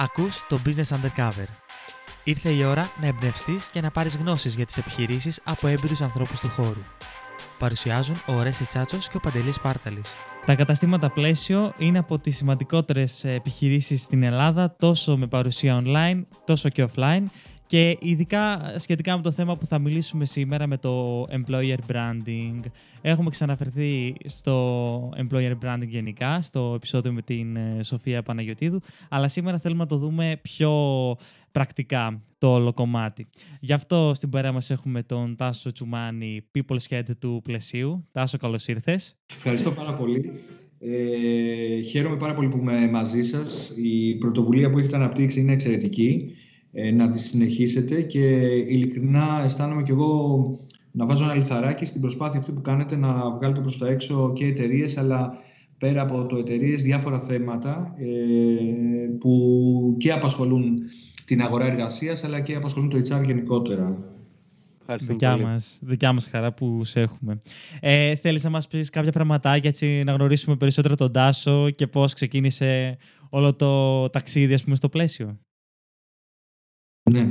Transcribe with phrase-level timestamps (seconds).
[0.00, 1.46] Ακούς το Business Undercover.
[2.24, 6.40] Ήρθε η ώρα να εμπνευστείς και να πάρεις γνώσεις για τις επιχειρήσεις από έμπειρους ανθρώπους
[6.40, 6.82] του χώρου.
[7.58, 10.14] Παρουσιάζουν ο Ρέσι Τσάτσος και ο Παντελής Πάρταλης.
[10.48, 16.68] Τα καταστήματα πλαίσιο είναι από τις σημαντικότερες επιχειρήσεις στην Ελλάδα, τόσο με παρουσία online, τόσο
[16.68, 17.24] και offline
[17.68, 22.60] και ειδικά σχετικά με το θέμα που θα μιλήσουμε σήμερα με το employer branding.
[23.00, 29.58] Έχουμε ξαναφερθεί στο employer branding γενικά, στο επεισόδιο με την ε, Σοφία Παναγιωτίδου, αλλά σήμερα
[29.58, 30.72] θέλουμε να το δούμε πιο
[31.52, 33.28] πρακτικά το όλο κομμάτι.
[33.60, 38.08] Γι' αυτό στην παρέα μας έχουμε τον Τάσο Τσουμάνη, People's Head του Πλαισίου.
[38.12, 39.16] Τάσο, καλώς ήρθες.
[39.34, 40.37] Ευχαριστώ πάρα πολύ.
[40.80, 43.72] Ε, χαίρομαι πάρα πολύ που είμαι μαζί σας.
[43.76, 46.32] Η πρωτοβουλία που έχετε αναπτύξει είναι εξαιρετική
[46.72, 48.20] ε, να τη συνεχίσετε και
[48.68, 50.42] ειλικρινά αισθάνομαι κι εγώ
[50.92, 54.44] να βάζω ένα λιθαράκι στην προσπάθεια αυτή που κάνετε να βγάλετε προς τα έξω και
[54.46, 55.32] εταιρείες, αλλά
[55.78, 58.04] πέρα από το εταιρείες διάφορα θέματα ε,
[59.18, 60.78] που και απασχολούν
[61.24, 64.16] την αγορά εργασίας αλλά και απασχολούν το HR γενικότερα.
[64.96, 67.40] Δικιά μας, δικιά μας χαρά που σε έχουμε.
[67.80, 72.14] Ε, θέλεις να μας πεις κάποια πραγματάκια έτσι, να γνωρίσουμε περισσότερο τον Τάσο και πώς
[72.14, 72.98] ξεκίνησε
[73.30, 75.38] όλο το ταξίδι ας πούμε, στο πλαίσιο;
[77.10, 77.28] Ναι.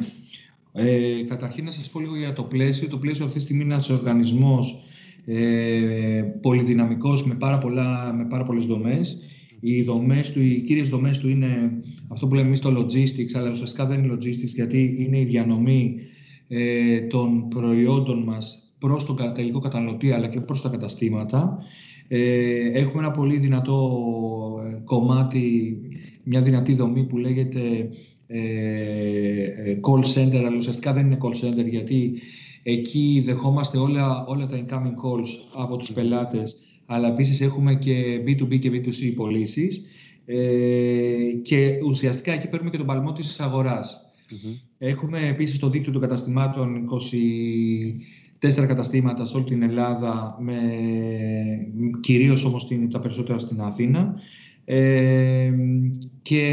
[0.72, 2.88] Ε, καταρχήν να σας πω λίγο για το πλαίσιο.
[2.88, 4.80] Το πλαίσιο αυτή τη στιγμή είναι ένας οργανισμός
[5.25, 9.17] ε, πολυδυναμικός με πάρα, πολλά, με πάρα πολλές δομές.
[9.59, 13.50] Οι, δομές του, οι κύριες δομές του είναι αυτό που λέμε εμείς το logistics, αλλά
[13.50, 15.95] ουσιαστικά δεν είναι logistics γιατί είναι η διανομή
[16.48, 21.58] ε, των προϊόντων μας προς τον τελικό καταναλωτή αλλά και προς τα καταστήματα.
[22.08, 24.02] Ε, έχουμε ένα πολύ δυνατό
[24.66, 25.78] ε, κομμάτι,
[26.23, 27.90] μια δυνατή δομή που λέγεται
[28.28, 28.40] ε,
[29.70, 32.14] ε, call center, αλλά ουσιαστικά δεν είναι call center γιατί
[32.64, 38.59] εκεί δεχόμαστε όλα, όλα τα incoming calls από τους πελάτες, αλλά επίσης έχουμε και B2B
[38.59, 39.86] και B2C πωλήσεις.
[40.25, 43.40] Ε, και ουσιαστικά εκεί παίρνουμε και τον παλμό της
[44.33, 46.86] αγορας Έχουμε επίσης το δίκτυο των καταστημάτων
[48.39, 50.62] 24 καταστήματα σε όλη την Ελλάδα, με,
[52.00, 54.16] κυρίως όμως τα περισσότερα στην Αθήνα.
[56.22, 56.46] Και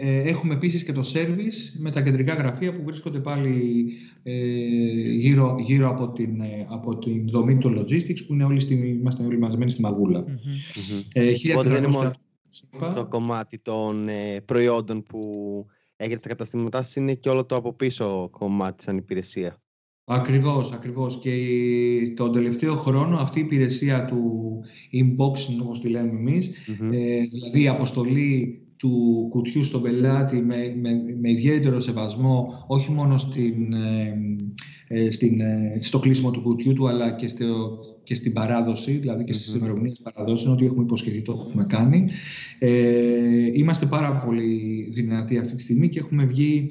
[0.00, 3.86] ε, έχουμε επίσης και το service με τα κεντρικά γραφεία που βρίσκονται πάλι
[4.22, 4.32] ε,
[5.12, 9.24] γύρω, γύρω από, την, ε, από την δομή του logistics που είναι όλοι στη, είμαστε
[9.24, 10.24] όλοι μαζεμένοι στη μαγούλα.
[11.52, 12.12] Οπότε δεν είναι μόνο
[12.94, 14.08] το κομμάτι των
[14.44, 15.20] προϊόντων που
[16.04, 19.58] έχετε στα καταστήματά σας, είναι και όλο το από πίσω κομμάτι σαν υπηρεσία.
[20.06, 21.18] Ακριβώς, ακριβώς.
[21.18, 21.32] Και
[22.16, 24.50] τον τελευταίο χρόνο αυτή η υπηρεσία του
[24.92, 30.90] inboxing, όπως τη λέμε εμείς, ε, δηλαδή η αποστολή του κουτιού στον πελάτη με, με,
[31.20, 34.14] με ιδιαίτερο σεβασμό, όχι μόνο στην, ε,
[34.88, 39.24] ε στην, ε, στο κλείσιμο του κουτιού του, αλλά και, στο, και στην παράδοση, δηλαδή
[39.24, 42.08] και στις ημερομηνίες παραδόσεων, ό,τι έχουμε υποσχεθεί το έχουμε κάνει.
[42.58, 46.70] Ε, είμαστε πάρα πολύ δυνατοί αυτή τη στιγμή και έχουμε βγει,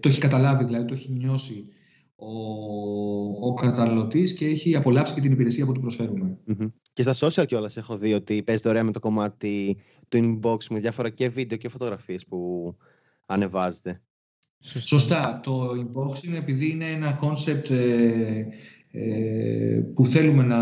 [0.00, 1.64] το έχει καταλάβει, δηλαδή το έχει νιώσει
[2.20, 6.38] ο, ο καταναλωτής και έχει απολαύσει και την υπηρεσία που του προσφερουμε
[6.92, 9.76] Και στα social κιόλας έχω δει ότι παίζετε ωραία με το κομμάτι
[10.08, 12.76] του inbox με διάφορα και βίντεο και φωτογραφίες που
[13.26, 14.02] ανεβάζετε.
[14.60, 15.40] Σωστά.
[15.42, 18.46] Το unboxing επειδή είναι ένα concept ε, ε,
[19.94, 20.58] που θέλουμε να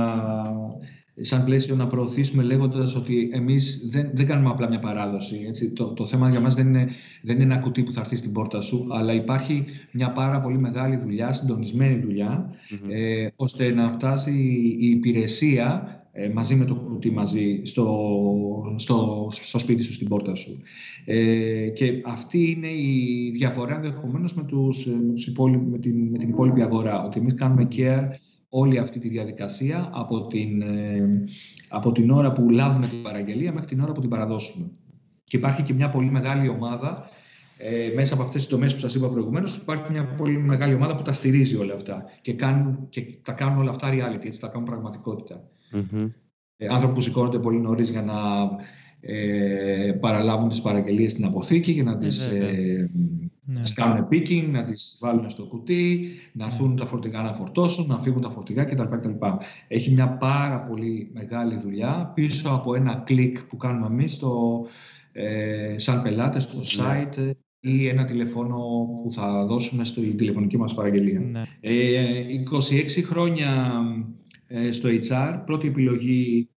[1.20, 5.44] σαν πλαίσιο να προωθήσουμε λέγοντας ότι εμείς δεν, δεν κάνουμε απλά μια παράδοση.
[5.48, 5.70] Έτσι.
[5.70, 6.88] Το, το θέμα για μας δεν είναι,
[7.22, 10.58] δεν είναι ένα κουτί που θα έρθει στην πόρτα σου, αλλά υπάρχει μια πάρα πολύ
[10.58, 12.02] μεγάλη δουλειά, συντονισμένη
[12.88, 14.32] ε, ώστε να φτάσει
[14.78, 18.12] η υπηρεσία ε, μαζί με το κουτί μαζί στο,
[18.76, 20.58] στο, στο σπίτι σου, στην πόρτα σου.
[21.04, 25.32] Ε, και αυτή είναι η διαφορά ενδεχομένως με, τους, με, τους
[25.70, 28.08] με, την, με την υπόλοιπη αγορά, ότι εμείς κάνουμε care
[28.48, 31.24] όλη αυτή τη διαδικασία από την, ε,
[31.68, 34.70] από την ώρα που λάβουμε την παραγγελία μέχρι την ώρα που την παραδώσουμε.
[35.24, 37.08] Και υπάρχει και μια πολύ μεγάλη ομάδα
[37.58, 40.96] ε, μέσα από αυτές τις δομές που σας είπα προηγουμένως υπάρχει μια πολύ μεγάλη ομάδα
[40.96, 44.48] που τα στηρίζει όλα αυτά και, κάνουν, και τα κάνουν όλα αυτά reality, έτσι τα
[44.48, 45.48] κάνουν πραγματικότητα.
[45.72, 46.10] Mm-hmm.
[46.56, 48.14] Ε, άνθρωποι που σηκώνονται πολύ νωρίς για να
[49.00, 52.90] ε, παραλάβουν τις παραγγελίες στην αποθήκη για να τις ε,
[53.48, 53.60] ναι.
[53.60, 56.52] τις κάνουν picking, να τις βάλουν στο κουτί, να ναι.
[56.52, 59.10] έρθουν τα φορτηγά να φορτώσουν, να φύγουν τα φορτηγά κτλ.
[59.68, 64.64] Έχει μια πάρα πολύ μεγάλη δουλειά πίσω από ένα κλικ που κάνουμε εμείς στο,
[65.12, 67.06] ε, σαν πελάτες στο ναι.
[67.16, 67.30] site
[67.60, 68.56] ή ένα τηλεφώνο
[69.02, 71.20] που θα δώσουμε στη τηλεφωνική μας παραγγελία.
[71.20, 71.42] Ναι.
[71.60, 72.24] Ε,
[73.00, 74.17] 26 χρόνια ε,
[74.70, 76.48] στο HR, πρώτη επιλογή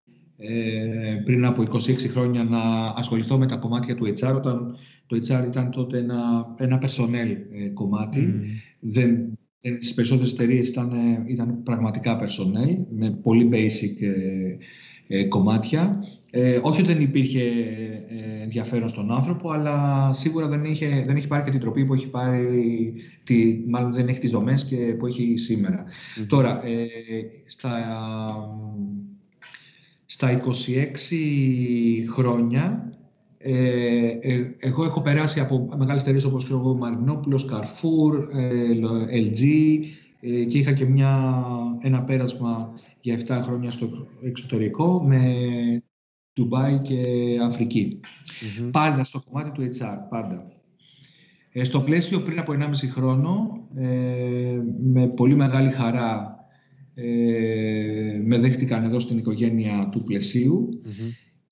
[0.44, 2.60] ε, πριν από 26 χρόνια να
[2.96, 7.68] ασχοληθώ με τα κομμάτια του HR όταν το HR ήταν τότε ένα, ένα personnel ε,
[7.70, 8.34] κομμάτι.
[8.34, 8.46] Mm.
[8.80, 10.92] Δεν, στις περισσότερες εταιρείες ήταν,
[11.28, 14.06] ήταν πραγματικά personnel με πολύ basic
[15.08, 17.42] ε, κομμάτια Ε, όχι ότι δεν υπήρχε
[18.07, 21.94] ε, ενδιαφέρον στον άνθρωπο, αλλά σίγουρα δεν, είχε, δεν έχει πάρει και την τροπή που
[21.94, 22.94] έχει πάρει,
[23.24, 25.36] τη, μάλλον δεν έχει τις δομές και που έχει
[26.28, 26.86] Τώρα, ε,
[27.45, 27.72] στα,
[30.06, 30.50] στα 26
[32.13, 32.94] χρόνια,
[33.38, 38.13] ε, ε, εγώ έχω περάσει από μεγάλες εταιρείες όπως ο Μαρινόπουλος, Carrefour,
[39.27, 39.45] LG
[40.48, 41.44] και είχα και μια,
[41.81, 42.69] ένα πέρασμα
[43.01, 43.89] για 7 χρόνια στο
[44.22, 45.36] εξωτερικό με
[46.33, 47.04] Ντουμπάι και
[47.44, 48.00] αφρικη
[48.72, 50.51] Πάντα στο κομμάτι του HR, πάντα.
[51.51, 56.36] Ε, στο πλαίσιο πριν από 1,5 χρόνο, ε, με πολύ μεγάλη χαρά
[56.94, 60.69] ε, με δέχτηκαν εδώ στην οικογένεια του πλαισιου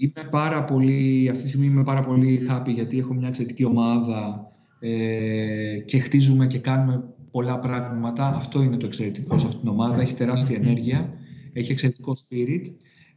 [0.01, 4.47] Είμαι πάρα πολύ, αυτή τη στιγμή είμαι πάρα πολύ happy γιατί έχω μια εξαιρετική ομάδα
[4.79, 8.25] ε, και χτίζουμε και κάνουμε πολλά πράγματα.
[8.25, 10.01] Αυτό είναι το εξαιρετικό σε αυτήν την ομάδα.
[10.01, 11.13] Έχει τεράστια ενέργεια,
[11.53, 12.65] έχει εξαιρετικό spirit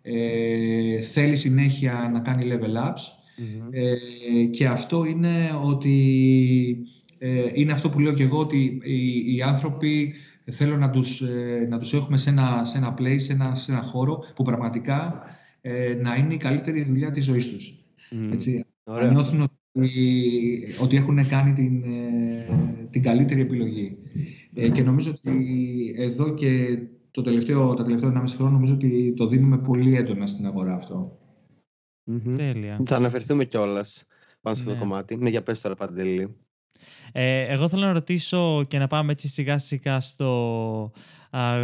[0.03, 3.23] ε, θέλει συνέχεια να κάνει level ups
[3.71, 5.97] ε, και αυτό είναι ότι
[7.25, 10.15] ε, είναι αυτό που λέω και εγώ ότι οι, οι άνθρωποι
[10.51, 13.73] θέλω να τους, ε, να τους έχουμε σε ένα, σε ένα place, σε ένα, σε
[13.73, 15.23] ένα χώρο που πραγματικά
[15.61, 17.75] ε, να είναι η καλύτερη δουλειά της ζωής τους.
[18.13, 18.33] Mm.
[18.33, 21.85] Έτσι, να νιώθουν ότι, ότι έχουν κάνει την,
[22.91, 23.97] την καλύτερη επιλογή.
[24.73, 26.79] και νομίζω ότι εδώ και
[27.13, 31.19] το τελευταίο, τα τελευταία 1,5 χρόνια νομίζω ότι το δίνουμε πολύ έντονα στην αγορά αυτό.
[32.11, 32.35] Mm-hmm.
[32.37, 32.81] Τέλεια.
[32.85, 34.05] Θα αναφερθούμε κιόλας
[34.41, 34.79] πάνω στο ναι.
[34.79, 35.17] κομμάτι.
[35.17, 36.37] Ναι, για πες τώρα Παντελή.
[37.13, 40.93] Ε, εγώ θέλω να ρωτήσω και να πάμε έτσι σιγά σιγά στο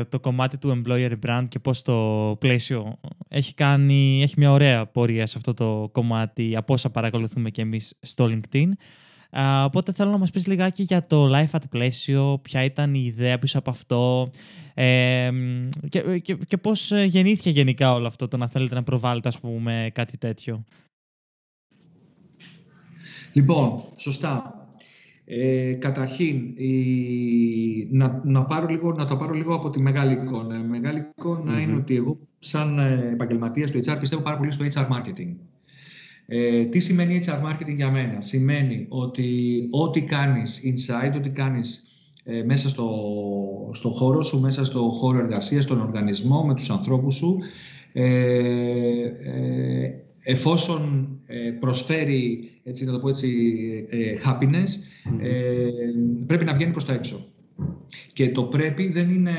[0.08, 5.26] το κομμάτι του employer brand και πώς το πλαίσιο έχει κάνει, έχει μια ωραία πορεία
[5.26, 8.68] σε αυτό το κομμάτι από όσα παρακολουθούμε και εμείς στο LinkedIn.
[9.30, 13.02] Uh, οπότε θέλω να μας πεις λιγάκι για το Life at πλαίσιο, ποια ήταν η
[13.04, 14.30] ιδέα πίσω από αυτό
[14.74, 15.30] ε,
[15.88, 19.90] και, και, και πώς γεννήθηκε γενικά όλο αυτό το να θέλετε να προβάλλετε ας πούμε
[19.94, 20.64] κάτι τέτοιο;
[23.32, 24.52] Λοιπόν, σωστά.
[25.24, 30.58] Ε, καταρχήν, η, να, να, πάρω λίγο, να το πάρω λίγο από τη μεγάλη εικόνα.
[30.58, 31.06] Η μεγάλη
[31.62, 32.78] είναι ότι εγώ σαν
[33.12, 35.34] επαγγελματίας του HR πιστεύω πάρα πολύ στο HR marketing.
[36.30, 41.82] Ε, τι σημαίνει HR marketing για μένα; Σημαίνει ότι ό,τι κάνεις inside, ό,τι κάνεις
[42.24, 42.90] ε, μέσα στο,
[43.72, 47.38] στο χώρο σου, μέσα στο χώρο εργασίας, στον οργανισμό, με τους ανθρώπους σου,
[47.92, 48.04] ε,
[49.22, 49.92] ε
[50.22, 53.28] εφόσον ε, προσφέρει, έτσι να το πω έτσι,
[54.26, 54.68] happiness,
[56.26, 57.26] πρέπει να βγαίνει προς τα έξω.
[58.12, 59.32] Και το πρέπει δεν είναι,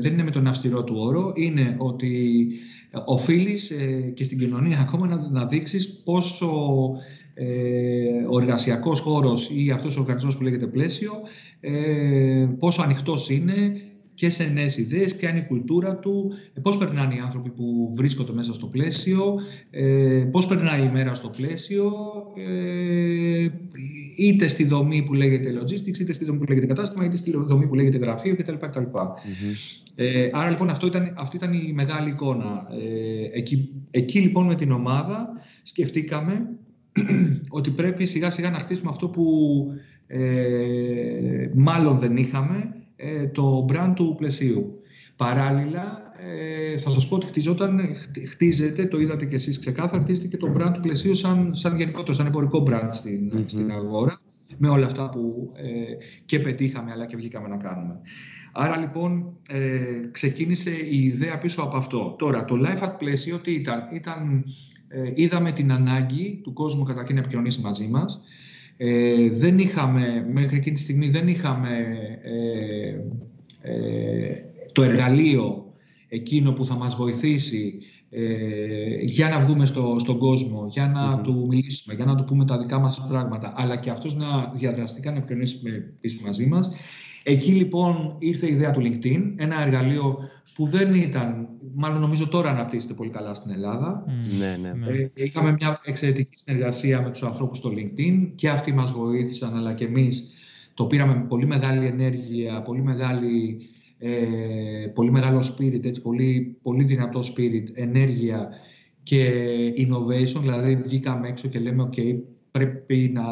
[0.00, 2.48] δεν είναι με τον αυστηρό του όρο, είναι ότι
[3.04, 6.50] οφείλεις ε, και στην κοινωνία ακόμα να, να δείξεις πόσο
[7.34, 7.46] ε,
[8.30, 11.12] ο εργασιακός χώρος ή αυτός ο οργανισμός που λέγεται πλαίσιο,
[11.60, 13.72] ε, πόσο ανοιχτός είναι
[14.14, 17.90] και σε νέες ιδέες, ποια είναι η κουλτούρα του, ε, πώς περνάνε οι άνθρωποι που
[17.94, 19.34] βρίσκονται μέσα στο πλαίσιο,
[19.70, 21.92] ε, πώς περνάει η μέρα στο πλαίσιο,
[22.36, 23.13] ε,
[24.16, 27.66] είτε στη δομή που λέγεται logistics, είτε στη δομή που λέγεται κατάστημα, είτε στη δομή
[27.66, 28.52] που λέγεται γραφείο κτλ.
[28.52, 28.82] κτλ.
[29.94, 32.66] Ε, άρα λοιπόν αυτό ήταν, αυτή ήταν η μεγάλη εικόνα.
[32.70, 35.28] Ε, εκεί, εκεί λοιπόν με την ομάδα
[35.62, 36.48] σκεφτήκαμε
[37.48, 39.24] ότι πρέπει σιγά σιγά να χτίσουμε αυτό που
[40.06, 44.78] ε, μάλλον δεν είχαμε, ε, το brand του πλαισίου.
[45.16, 47.80] Παράλληλα, ε, θα σας πω ότι χτιζόταν,
[48.30, 52.12] χτίζεται, το είδατε κι εσείς ξεκάθαρα, χτίζεται και το brand του πλαισίου σαν, σαν γενικότερο,
[52.12, 54.20] σαν εμπορικό brand στην, στην αγορά,
[54.56, 55.64] με όλα αυτά που ε,
[56.24, 58.00] και πετύχαμε αλλά και βγήκαμε να κάνουμε.
[58.52, 59.80] Άρα λοιπόν ε,
[60.10, 62.14] ξεκίνησε η ιδέα πίσω από αυτό.
[62.18, 64.44] Τώρα, το Life at πλαίσιο τι ήταν; ήταν
[64.88, 68.20] ε, είδαμε την ανάγκη του κόσμου καταρχήν να επικοινωνήσει μαζί μας.
[68.76, 71.68] Ε, δεν είχαμε, μέχρι εκείνη τη στιγμή δεν είχαμε
[72.22, 72.94] ε,
[73.60, 74.44] ε,
[74.74, 75.72] το εργαλείο
[76.08, 77.78] εκείνο που θα μας βοηθήσει
[78.10, 82.44] ε, για να βγούμε στο, στον κόσμο, για να του μιλήσουμε, για να του πούμε
[82.44, 85.60] τα δικά μας πράγματα, αλλά και αυτός να διαδραστικά να επικοινωνήσει
[86.00, 86.70] πίσω μαζί μας.
[87.24, 90.18] Εκεί λοιπόν ήρθε η ιδέα του LinkedIn, ένα εργαλείο
[90.54, 94.04] που δεν ήταν, μάλλον νομίζω τώρα αναπτύσσεται πολύ καλά στην Ελλάδα.
[94.38, 94.72] Ναι, ναι.
[94.72, 94.96] ναι.
[94.96, 99.74] Ε, είχαμε μια εξαιρετική συνεργασία με τους ανθρώπους στο LinkedIn και αυτοί μας βοήθησαν, αλλά
[99.74, 100.32] και εμείς
[100.74, 103.58] το πήραμε με πολύ μεγάλη ενέργεια, πολύ, μεγάλη,
[104.06, 108.48] ε, πολύ μεγάλο spirit, έτσι, πολύ, πολύ δυνατό spirit, ενέργεια
[109.02, 109.30] και
[109.76, 112.16] innovation, δηλαδή βγήκαμε έξω και λέμε ok,
[112.50, 113.24] πρέπει να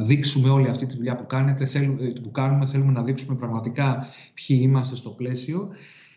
[0.00, 4.58] δείξουμε όλη αυτή τη δουλειά που, κάνετε, θέλουμε, που κάνουμε, θέλουμε να δείξουμε πραγματικά ποιοι
[4.62, 5.68] είμαστε στο πλαίσιο.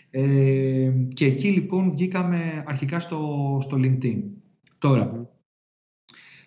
[0.09, 3.19] Ε, και εκεί λοιπόν βγήκαμε αρχικά στο,
[3.61, 4.23] στο LinkedIn.
[4.77, 5.29] Τώρα,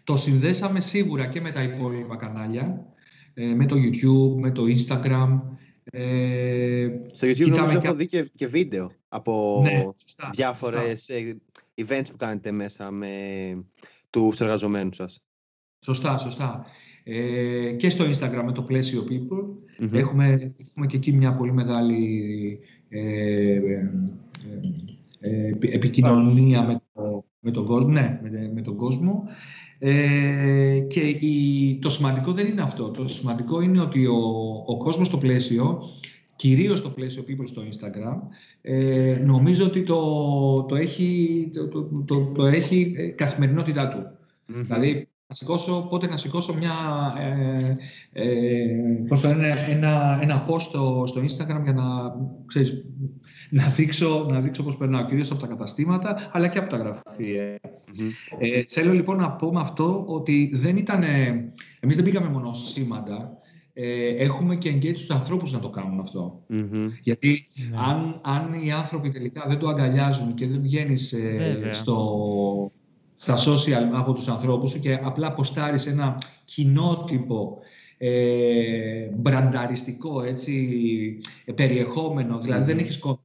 [0.04, 2.86] το συνδέσαμε σίγουρα και με τα υπόλοιπα κανάλια,
[3.34, 5.40] ε, με το YouTube, με το Instagram.
[5.84, 9.84] Ε, στο YouTube νομίζω έχω δει και, και βίντεο από ναι,
[10.32, 11.08] διάφορες...
[11.08, 11.36] Ε,
[11.86, 13.08] events που κάνετε μέσα με
[14.10, 15.22] τους εργαζομένους σας.
[15.84, 16.66] Σωστά, σωστά.
[17.04, 19.44] Ε, και στο Instagram με το πλαίσιο People.
[19.92, 23.90] Έχουμε, έχουμε και εκεί μια πολύ μεγάλη ε, ε,
[25.20, 27.90] ε επικοινωνία με, το, με τον κόσμο.
[27.90, 29.24] Ναι, με, με τον κόσμο.
[29.78, 32.90] Ε, και η, το σημαντικό δεν είναι αυτό.
[32.90, 34.18] Το σημαντικό είναι ότι ο,
[34.66, 35.82] ο κόσμος στο πλαίσιο,
[36.36, 38.16] κυρίως στο πλαίσιο People στο Instagram,
[38.62, 44.18] ε, νομίζω ότι το, το έχει, το, το, το, έχει καθημερινότητά του.
[44.46, 46.72] Δηλαδή, να σηκώσω, πότε να σηκώσω μια,
[47.18, 47.72] ε,
[48.12, 48.66] ε,
[49.08, 51.84] πώς το λένε, ένα, ένα post στο, στο Instagram για να,
[52.46, 52.88] ξέρεις,
[53.50, 57.60] να, δείξω, να δείξω πώς περνάω, κυρίως από τα καταστήματα, αλλά και από τα γραφεία.
[58.38, 61.02] Ε, θέλω λοιπόν να πω με αυτό ότι δεν ήταν,
[61.80, 63.38] εμείς δεν πήγαμε μόνο σήμαντα,
[63.72, 66.04] ε, έχουμε και engage τους ανθρώπους να το κάνουν
[67.02, 67.76] Γιατί ναι.
[67.76, 71.14] αν, αν οι άνθρωποι τελικά δεν το αγκαλιάζουν και δεν βγαίνεις
[71.70, 72.16] στο,
[73.20, 77.58] στα social από τους ανθρώπους σου και απλά ποστάρεις ένα κοινότυπο
[77.98, 81.18] ε, μπρανταριστικό έτσι,
[81.54, 83.24] περιεχόμενο, δηλαδή δεν έχεις κόμμα,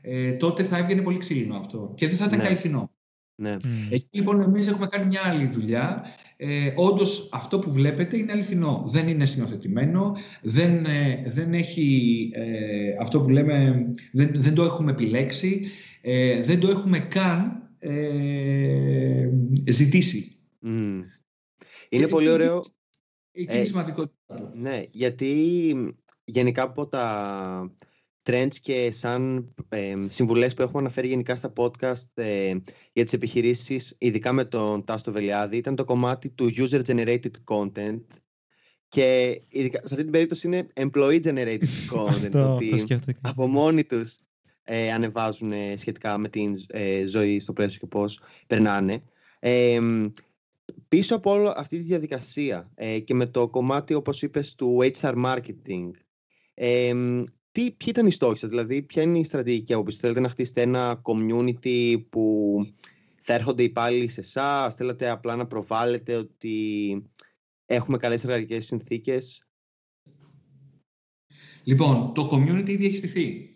[0.00, 2.44] ε, τότε θα έβγαινε πολύ ξύλινο αυτό και δεν θα ήταν ναι.
[2.44, 2.90] και αληθινό.
[3.34, 3.56] Ναι.
[3.90, 6.04] Εκεί λοιπόν εμείς έχουμε κάνει μια άλλη δουλειά.
[6.36, 8.82] Ε, όντως αυτό που βλέπετε είναι αληθινό.
[8.86, 14.90] Δεν είναι συνοθετημένο, δεν, ε, δεν έχει ε, αυτό που λέμε, δεν, δεν το έχουμε
[14.90, 15.66] επιλέξει,
[16.00, 19.28] ε, δεν το έχουμε καν ε,
[19.66, 20.30] ζητήσει.
[21.88, 22.62] Είναι πολύ ωραίο.
[23.32, 24.12] Εκεί είναι σημαντικό.
[24.54, 27.76] Ναι, γιατί γενικά από τα
[28.22, 32.54] trends και σαν ε, συμβουλές που έχουμε αναφέρει γενικά στα podcast ε,
[32.92, 38.04] για τις επιχειρήσεις, ειδικά με τον Τάστο Βελιάδη, ήταν το κομμάτι του user-generated content
[38.88, 42.84] και ειδικά, σε αυτή την περίπτωση είναι employee-generated content, ότι
[43.20, 44.16] από μόνοι τους
[44.68, 49.02] ε, ανεβάζουν ε, σχετικά με την ε, ζωή στο πλαίσιο και πώς περνάνε.
[49.38, 49.80] Ε,
[50.88, 55.24] πίσω από όλη αυτή τη διαδικασία ε, και με το κομμάτι, όπως είπες, του HR
[55.24, 55.90] marketing,
[56.54, 56.92] ε,
[57.52, 60.28] τι, ποιοι ήταν οι στόχοι σας, δηλαδή ποια είναι η στρατηγική από πίσω, θέλετε να
[60.28, 62.56] χτίσετε ένα community που
[63.20, 67.02] θα έρχονται υπάλληλοι σε εσάς, θέλετε απλά να προβάλλετε ότι
[67.66, 69.46] έχουμε καλές εργατικές συνθήκες;
[71.64, 73.55] Λοιπόν, το community ήδη έχει στηθεί.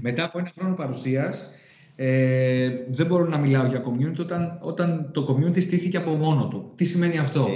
[0.00, 1.50] Μετά από ένα χρόνο παρουσίας,
[1.96, 6.72] ε, δεν μπορώ να μιλάω για community όταν, όταν το community στήθηκε από μόνο του.
[6.76, 7.48] Τι σημαίνει αυτό;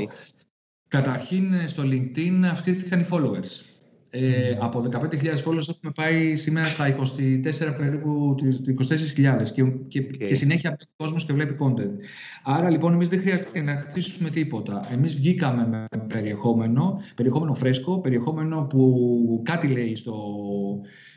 [0.88, 3.75] Καταρχήν, στο LinkedIn αυξήθηκαν οι followers.
[4.18, 4.98] Ε, από 15.000
[5.44, 8.34] followers έχουμε πάει σήμερα στα 24 περίπου
[8.88, 11.92] 24.000 και, και, και συνέχεια ο κόσμος και βλέπει content.
[12.44, 14.88] Άρα λοιπόν εμείς δεν χρειάζεται να χτίσουμε τίποτα.
[14.92, 20.14] Εμείς βγήκαμε με περιεχόμενο, περιεχόμενο φρέσκο, περιεχόμενο που κάτι λέει στο,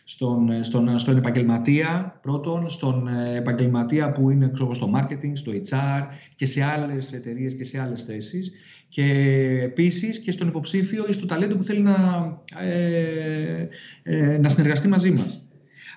[0.03, 6.45] στον, στον, στον επαγγελματία πρώτον, στον επαγγελματία που είναι ξέρω, στο marketing, στο HR και
[6.45, 8.51] σε άλλες εταιρείες και σε άλλες θέσεις
[8.89, 9.03] και
[9.63, 11.97] επίσης και στον υποψήφιο ή στο ταλέντο που θέλει να,
[12.61, 13.67] ε,
[14.03, 15.43] ε, να συνεργαστεί μαζί μας.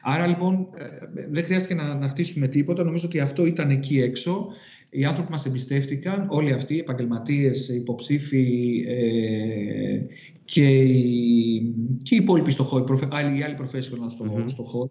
[0.03, 0.69] Άρα λοιπόν
[1.15, 2.85] ε, δεν χρειάστηκε να, να χτίσουμε τίποτα.
[2.85, 4.47] Νομίζω ότι αυτό ήταν εκεί έξω.
[4.91, 10.01] Οι άνθρωποι μας εμπιστεύτηκαν, όλοι αυτοί, οι επαγγελματίες, οι υποψήφοι ε,
[10.45, 14.91] και, οι, και οι υπόλοιποι στο χώρο, οι άλλοι, άλλοι professionals στο, στο χώρο.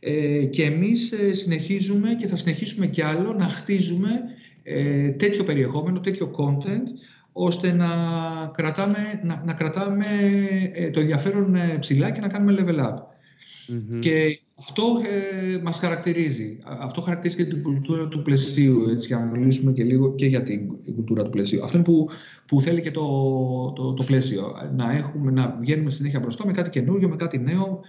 [0.00, 4.22] Ε, και εμείς συνεχίζουμε και θα συνεχίσουμε κι άλλο να χτίζουμε
[4.62, 6.86] ε, τέτοιο περιεχόμενο, τέτοιο content,
[7.32, 7.88] ώστε να
[8.54, 10.06] κρατάμε, να, να κρατάμε
[10.72, 12.94] ε, το ενδιαφέρον ε, ψηλά και να κάνουμε level up.
[13.98, 14.82] Και αυτό
[15.52, 16.58] ε, μας χαρακτηρίζει.
[16.64, 20.42] Αυτό χαρακτηρίζει και την κουλτούρα του πλαισίου, έτσι, για να μιλήσουμε και λίγο και για
[20.42, 21.62] την κουλτούρα του πλαισίου.
[21.62, 22.08] Αυτό είναι που,
[22.46, 23.06] που θέλει και το,
[23.74, 24.54] το, το πλαίσιο.
[24.74, 27.80] Να, έχουμε, να βγαίνουμε συνέχεια μπροστά με κάτι καινούργιο, με κάτι νέο,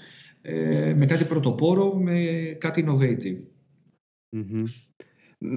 [0.41, 2.25] ε, με κάτι πρωτοπόρο, με
[2.59, 3.37] κάτι innovative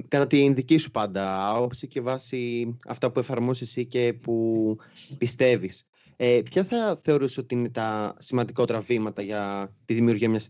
[0.07, 4.77] κατά την δική σου πάντα άποψη και βάσει αυτά που εφαρμόσεις εσύ και που
[5.17, 5.83] πιστεύεις.
[6.15, 10.49] Ε, ποια θα θεωρούσες ότι είναι τα σημαντικότερα βήματα για τη δημιουργία μιας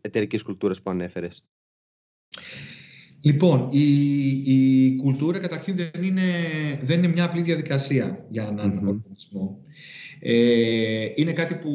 [0.00, 1.44] εταιρικής κουλτούρας που ανέφερες;
[3.20, 3.82] Λοιπόν, η,
[4.44, 6.22] η κουλτούρα καταρχήν δεν είναι,
[6.82, 9.60] δεν είναι μια απλή διαδικασία για έναν mm οργανισμό.
[10.20, 11.72] Ε, είναι κάτι που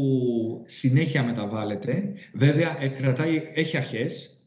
[0.65, 2.13] συνέχεια μεταβάλλεται.
[2.33, 4.40] Βέβαια, κρατάει, έχει αρχές,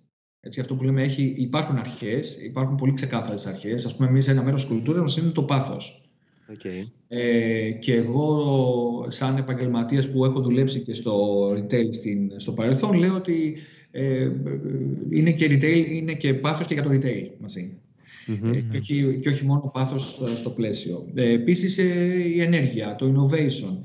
[0.44, 3.86] έτσι, αυτό που λέμε έχει, υπάρχουν αρχές, υπάρχουν πολύ ξεκάθαρες αρχές.
[3.86, 6.08] Α πούμε, εμείς ένα μέρος της κουλτούρας μας είναι το πάθος.
[6.52, 6.88] Okay.
[7.08, 13.14] Ε, και εγώ, σαν επαγγελματίας που έχω δουλέψει και στο retail στην, στο παρελθόν, λέω
[13.14, 13.56] ότι
[13.90, 14.30] ε,
[15.10, 17.78] είναι και retail, είναι και πάθος και για το retail μαζί.
[18.26, 18.54] Mm-hmm.
[18.54, 21.06] Ε, και, όχι, και όχι μόνο πάθος στο πλαίσιο.
[21.14, 21.84] Ε, επίσης, ε,
[22.34, 23.78] η ενέργεια, το innovation.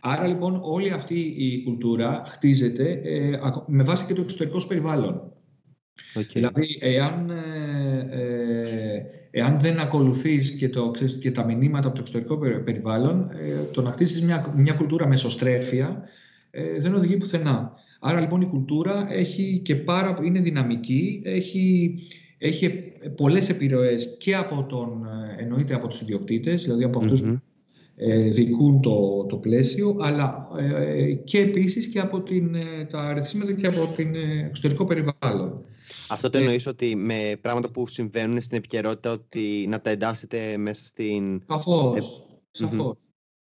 [0.00, 5.31] Άρα, λοιπόν, όλη αυτή η κουλτούρα χτίζεται ε, με βάση και το εξωτερικό περιβάλλον.
[6.14, 6.32] Okay.
[6.32, 12.00] Δηλαδή, εάν, ε, ε, εάν δεν ακολουθείς και, το, ξέρεις, και τα μηνύματα από το
[12.00, 16.02] εξωτερικό περιβάλλον, ε, το να χτίσεις μια, μια κουλτούρα μεσοστρέφεια
[16.50, 17.72] ε, δεν οδηγεί πουθενά.
[18.00, 21.94] Άρα λοιπόν η κουλτούρα έχει και πάρα, είναι δυναμική, έχει,
[22.38, 25.06] έχει πολλές επιρροές και από τον,
[25.38, 27.40] ε, εννοείται από τους ιδιοκτήτες, δηλαδή από αυτούς που
[27.96, 32.56] ε, δικούν το, το πλαίσιο, αλλά ε, και επίσης και από την,
[32.90, 34.14] τα αριθμήματα και από την
[34.48, 35.64] εξωτερικό περιβάλλον.
[36.08, 40.86] Αυτό το εννοείς ότι με πράγματα που συμβαίνουν στην επικαιρότητα ότι να τα εντάσσετε μέσα
[40.86, 41.42] στην...
[41.48, 42.96] Σαφώς, σαφώς.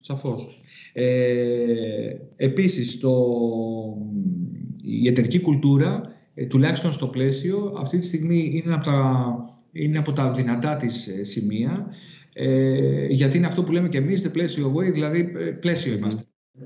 [0.04, 0.60] Σαφώς.
[0.92, 3.14] Ε, επίσης, το,
[4.82, 6.02] η εταιρική κουλτούρα,
[6.34, 9.36] ε, τουλάχιστον στο πλαίσιο, αυτή τη στιγμή είναι από τα,
[9.72, 11.86] είναι από τα δυνατά της ε, σημεία,
[12.34, 16.22] ε, γιατί είναι αυτό που λέμε και εμείς, the πλαίσιο way, δηλαδή ε, πλαίσιο είμαστε.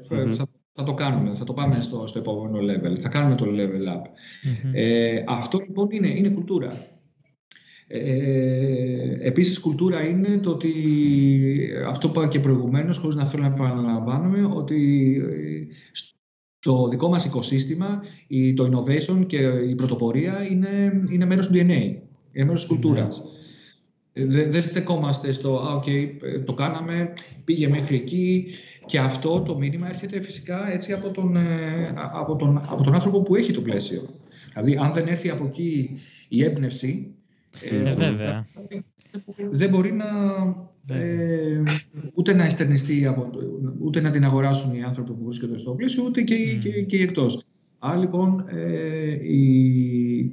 [0.09, 3.97] Θα, θα, το κάνουμε, θα το πάμε στο, στο επόμενο level, θα κάνουμε το level
[3.97, 4.03] up.
[4.73, 6.87] Ε, αυτό λοιπόν είναι, είναι κουλτούρα.
[7.89, 10.73] Ε, επίσης κουλτούρα είναι το ότι
[11.87, 15.21] αυτό που είπα και προηγουμένως χωρίς να θέλω να επαναλαμβάνομαι ότι
[16.63, 18.03] στο δικό μας οικοσύστημα
[18.55, 21.59] το innovation και η πρωτοπορία είναι, είναι μέρος του DNA,
[22.33, 23.23] είναι μέρος της κουλτούρας.
[24.19, 26.07] Δεν, δεν στεκόμαστε στο «Α, okay,
[26.45, 27.13] το κάναμε,
[27.45, 28.47] πήγε μέχρι εκεί»
[28.87, 33.23] και αυτό το μήνυμα έρχεται φυσικά έτσι από τον, ε, από τον, από τον άνθρωπο
[33.23, 34.03] που έχει το πλαίσιο.
[34.53, 35.91] Δηλαδή, αν δεν έρθει από εκεί
[36.29, 37.15] η έμπνευση,
[37.71, 38.47] ε, ε, βέβαια.
[39.51, 40.07] Δεν μπορεί να,
[40.97, 41.63] ε,
[42.15, 43.31] ούτε να εστερνιστεί, από,
[43.81, 46.59] ούτε να την αγοράσουν οι άνθρωποι που βρίσκονται στο πλαίσιο, ούτε και, mm.
[46.59, 47.45] και, και εκτός.
[47.79, 50.33] Άρα λοιπόν ε, οι,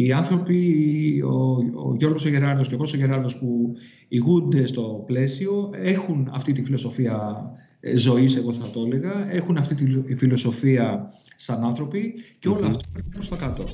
[0.00, 1.54] οι άνθρωποι, ο,
[1.88, 3.74] ο Γιώργος ο Γεράρδος και ο Κώστος ο Γεράρδος που
[4.08, 7.42] ηγούνται στο πλαίσιο έχουν αυτή τη φιλοσοφία
[7.80, 12.80] ε, ζωής, εγώ θα το έλεγα, έχουν αυτή τη φιλοσοφία σαν άνθρωποι και όλα αυτά
[12.92, 13.64] πρέπει προς τα κάτω.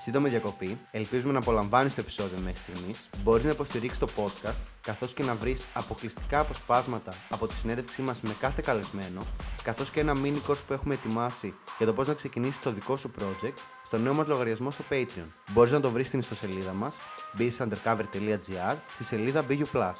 [0.00, 0.78] Σύντομη διακοπή.
[0.90, 3.08] Ελπίζουμε να απολαμβάνεις το επεισόδιο μέχρι στιγμής.
[3.24, 8.20] Μπορείς να υποστηρίξεις το podcast, καθώς και να βρεις αποκλειστικά αποσπάσματα από τη συνέντευξή μας
[8.20, 9.20] με κάθε καλεσμένο,
[9.62, 12.96] καθώς και ένα mini course που έχουμε ετοιμάσει για το πώς να ξεκινήσεις το δικό
[12.96, 13.58] σου project
[13.90, 15.26] στο νέο μας λογαριασμό στο Patreon.
[15.52, 16.98] Μπορείς να το βρεις στην ιστοσελίδα μας
[17.38, 19.92] businessundercover.gr στη σελίδα BU.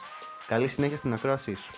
[0.46, 1.70] Καλή συνέχεια στην ακρόασή σου.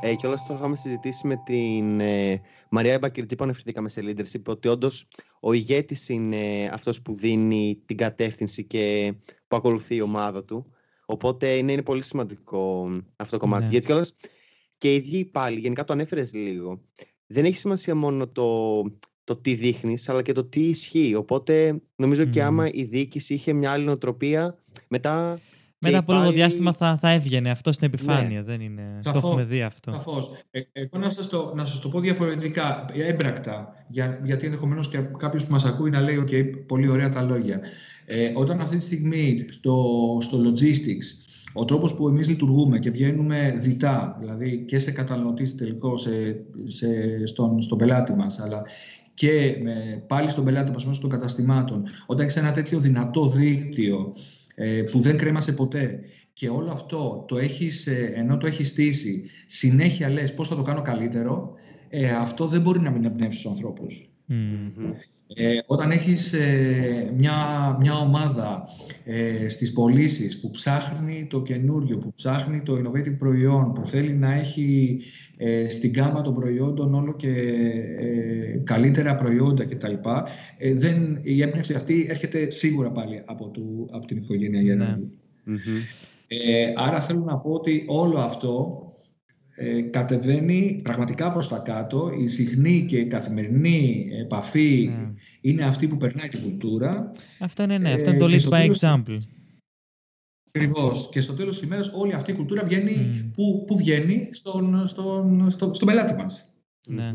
[0.00, 4.42] Ε, και όλα το είχαμε συζητήσει με την ε, Μαρία Μπακυρτζή που αναφερθήκαμε σε leadership
[4.46, 5.08] ότι όντως
[5.40, 9.14] ο ηγέτης είναι αυτός που δίνει την κατεύθυνση και
[9.48, 10.72] που ακολουθεί η ομάδα του.
[11.06, 13.64] Οπότε είναι, είναι πολύ σημαντικό αυτό το κομμάτι.
[13.64, 13.70] Ναι.
[13.70, 14.16] Γιατί κιόλας
[14.78, 16.80] και οι ίδιοι πάλι, γενικά το ανέφερες λίγο.
[17.26, 18.82] Δεν έχει σημασία μόνο το,
[19.26, 21.14] το τι δείχνεις, αλλά και το τι ισχύει.
[21.14, 24.58] Οπότε νομίζω και άμα η διοίκηση είχε μια άλλη νοοτροπία,
[24.88, 25.40] μετά
[25.78, 28.38] μετά από λίγο διάστημα θα, θα έβγαινε αυτό στην επιφάνεια.
[28.38, 28.44] Ναι.
[28.44, 29.00] Δεν είναι...
[29.02, 29.92] το έχουμε δει αυτό.
[29.92, 30.30] Σαφώς.
[30.50, 34.98] Ε, εγώ να σας, το, να σας το πω διαφορετικά, έμπρακτα, για, γιατί ενδεχομένως και
[34.98, 37.60] κάποιος που μας ακούει να λέει okay, πολύ ωραία τα λόγια.
[38.04, 39.84] Ε, όταν αυτή τη στιγμή στο,
[40.20, 41.26] στο logistics
[41.58, 46.10] ο τρόπος που εμείς λειτουργούμε και βγαίνουμε διτά, δηλαδή και σε καταναλωτής τελικό, σε,
[46.66, 46.86] σε,
[47.26, 48.62] στον, στον πελάτη μας, αλλά
[49.16, 54.14] και με, πάλι στον πελάτη μας μέσω των καταστημάτων, όταν έχεις ένα τέτοιο δυνατό δίκτυο
[54.54, 56.00] ε, που δεν κρέμασε ποτέ
[56.32, 60.62] και όλο αυτό το έχεις, ε, ενώ το έχεις στήσει, συνέχεια λες πώς θα το
[60.62, 61.54] κάνω καλύτερο,
[61.88, 64.08] ε, αυτό δεν μπορεί να μην εμπνεύσει τους ανθρώπους.
[65.34, 67.34] Ε, όταν έχεις ε, μια,
[67.80, 68.68] μια ομάδα
[69.04, 74.32] ε, στις πωλήσεις που ψάχνει το καινούριο, που ψάχνει το innovative προϊόν, που θέλει να
[74.32, 75.00] έχει
[75.36, 77.30] ε, στην κάμα των προϊόντων όλο και
[77.98, 79.94] ε, καλύτερα προϊόντα κτλ.
[80.58, 85.12] Ε, δεν, η έμπνευση αυτή έρχεται σίγουρα πάλι από, του, από την οικογένεια Γεράνου.
[85.44, 85.56] Ναι.
[86.28, 88.80] Ε, άρα θέλω να πω ότι όλο αυτό
[89.56, 92.10] ε, κατεβαίνει πραγματικά προς τα κάτω.
[92.20, 95.12] Η συχνή και καθημερινή επαφή ναι.
[95.40, 97.10] είναι αυτή που περνάει την κουλτούρα.
[97.38, 97.92] Αυτό είναι, ναι.
[97.92, 99.16] Αυτό είναι το lead by example.
[100.48, 101.08] Ακριβώς.
[101.10, 103.30] Και στο τέλος της ημέρας, όλη αυτή η κουλτούρα βγαίνει.
[103.34, 106.52] Πού, πού βγαίνει, στον, στον, στο, στον πελάτη μας.
[106.86, 107.10] Ναι.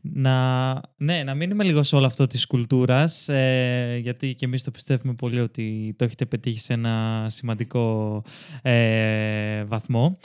[0.00, 4.70] Να, ναι, να μείνουμε λίγο σε όλο αυτό της κουλτούρας, ε, γιατί και εμείς το
[4.70, 8.22] πιστεύουμε πολύ ότι το έχετε πετύχει σε ένα σημαντικό
[8.62, 10.18] ε, βαθμό.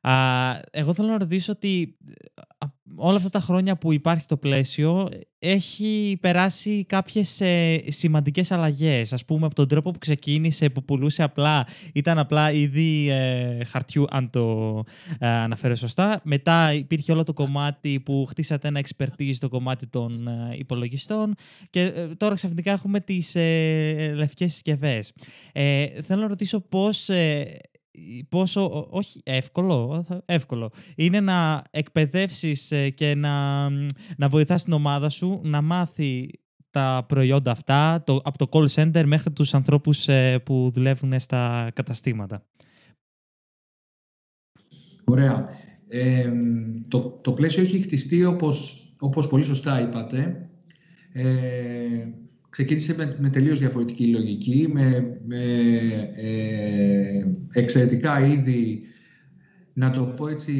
[0.00, 0.12] Α,
[0.70, 1.96] εγώ θέλω να ρωτήσω ότι
[2.96, 5.08] όλα αυτά τα χρόνια που υπάρχει το πλαίσιο
[5.38, 9.12] έχει περάσει κάποιες ε, σημαντικές αλλαγές.
[9.12, 14.04] Ας πούμε από τον τρόπο που ξεκίνησε, που πουλούσε απλά, ήταν απλά είδη ε, χαρτιού,
[14.10, 14.76] αν το
[15.18, 16.20] ε, αναφέρω σωστά.
[16.24, 21.34] Μετά υπήρχε όλο το κομμάτι που χτίσατε ένα expertise στο κομμάτι των ε, υπολογιστών
[21.70, 23.34] και ε, τώρα ξαφνικά έχουμε τις
[24.14, 25.12] λευκές συσκευές.
[26.06, 27.08] θέλω να ρωτήσω πώς
[28.28, 33.68] πόσο, όχι εύκολο, εύκολο, είναι να εκπαιδεύσεις ε, και να,
[34.16, 36.30] να βοηθάς την ομάδα σου να μάθει
[36.70, 41.70] τα προϊόντα αυτά, το, από το call center μέχρι τους ανθρώπους ε, που δουλεύουν στα
[41.74, 42.44] καταστήματα.
[45.04, 45.48] Ωραία.
[45.88, 46.32] Ε,
[46.88, 50.50] το, το πλαίσιο έχει χτιστεί όπως, όπως πολύ σωστά είπατε.
[51.12, 52.08] Ε,
[52.50, 55.44] ξεκίνησε με, με τελείως διαφορετική λογική, με, με
[56.16, 58.82] ε, εξαιρετικά είδη,
[59.72, 60.52] να το πω έτσι,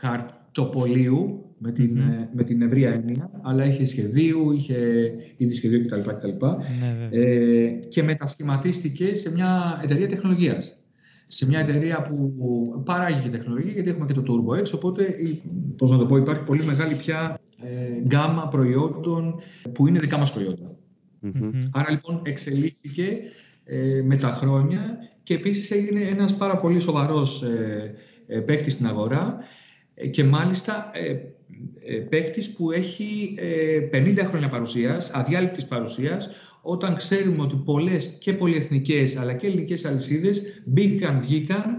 [0.00, 6.10] χαρτοπολίου, με την, mm με την ευρία έννοια, αλλά είχε σχεδίου, είχε είδη σχεδίου κτλ.
[6.10, 6.28] κτλ.
[6.28, 10.74] Ναι, ε, και μετασχηματίστηκε σε μια εταιρεία τεχνολογίας.
[11.26, 12.32] Σε μια εταιρεία που
[12.84, 15.16] παράγει και τεχνολογία, γιατί έχουμε και το Turbo X, οπότε,
[15.76, 19.34] πώς να το πω, υπάρχει πολύ μεγάλη πια ε, γκάμα προϊόντων
[19.72, 20.76] που είναι δικά μας προϊόντα.
[21.72, 23.16] Άρα λοιπόν εξελίχθηκε
[23.64, 27.94] ε, με τα χρόνια και επίσης έγινε ένας πάρα πολύ σοβαρός ε,
[28.26, 29.38] ε παίκτης στην αγορά
[29.94, 33.34] ε, και μάλιστα ε, παίκτης που έχει
[33.92, 36.28] 50 χρόνια παρουσίας, αδιάλειπτης παρουσίας,
[36.62, 41.76] όταν ξέρουμε ότι πολλές και πολυεθνικές αλλά και ελληνικές αλυσίδες μπήκαν, βγήκαν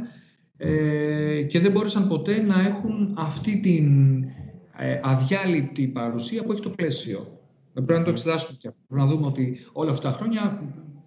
[1.47, 4.25] και δεν μπόρεσαν ποτέ να έχουν αυτή την
[5.01, 7.40] αδιάλειπτη παρουσία που έχει το πλαίσιο.
[7.73, 8.79] Πρέπει να το εξετάσουμε και αυτό.
[8.87, 10.63] Πρέπει να δούμε ότι όλα αυτά τα χρόνια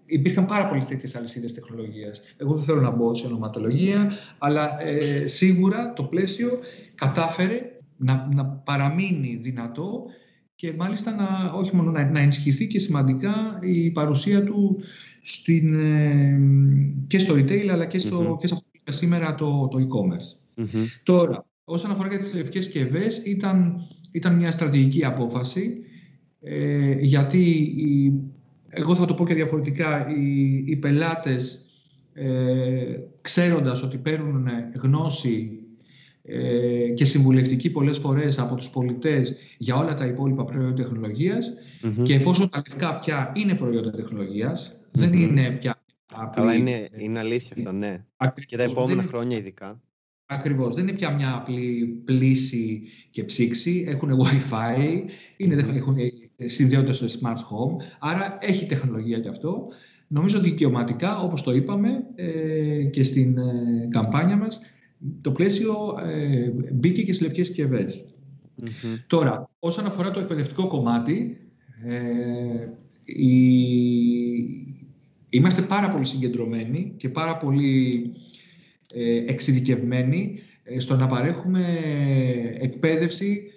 [0.07, 2.21] υπήρχαν πάρα πολλές τέτοιες αλυσίδες τεχνολογίας.
[2.37, 6.59] Εγώ δεν θέλω να μπω σε ονοματολογία, αλλά ε, σίγουρα το πλαίσιο
[6.95, 7.61] κατάφερε
[7.97, 10.05] να, να παραμείνει δυνατό
[10.55, 14.81] και μάλιστα να, όχι μόνο να, να ενισχυθεί και σημαντικά η παρουσία του
[15.23, 16.41] στην, ε,
[17.07, 18.39] και στο retail αλλά και, στο, mm-hmm.
[18.39, 20.61] και σε αυτό σήμερα το, το e-commerce.
[20.63, 20.87] Mm-hmm.
[21.03, 23.81] Τώρα, όσον αφορά για τις λευκές συσκευέ, ήταν,
[24.13, 25.85] ήταν μια στρατηγική απόφαση
[26.45, 27.75] ε, γιατί
[28.69, 31.65] εγώ θα το πω και διαφορετικά, οι, οι πελάτες
[32.13, 35.59] ε, ξέροντας ότι παίρνουν γνώση
[36.23, 40.91] ε, και συμβουλευτική πολλές φορές από τους πολιτές για όλα τα υπόλοιπα προϊόντα
[42.03, 43.91] και εφόσον τα λευκά πια είναι προϊόντα
[44.93, 46.43] δεν είναι πια απλή...
[46.43, 48.05] Αλλά είναι, είναι αλήθεια αυτό, ναι.
[48.47, 49.81] και τα επόμενα χρόνια ειδικά.
[50.27, 50.75] Ακριβώς.
[50.75, 53.85] Δεν είναι πια μια απλή πλήση και ψήξη.
[53.89, 55.03] Έχουν Wi-Fi,
[55.37, 55.97] είναι, έχουν,
[56.37, 57.85] συνδέονται στο smart home.
[57.99, 59.69] Άρα έχει τεχνολογία και αυτό.
[60.09, 64.61] Νομίζω δικαιωματικά, όπως το είπαμε ε, και στην ε, καμπάνια μας,
[65.21, 67.53] το πλαίσιο ε, μπήκε και στις λευκές
[69.07, 71.39] Τώρα, όσον αφορά το εκπαιδευτικό κομμάτι,
[71.85, 72.69] ε,
[75.29, 78.34] είμαστε πάρα πολύ συγκεντρωμένοι και πάρα πολύ ε,
[79.27, 81.81] εξειδικευμένοι ε, στο να παρέχουμε
[82.59, 83.51] εκπαίδευση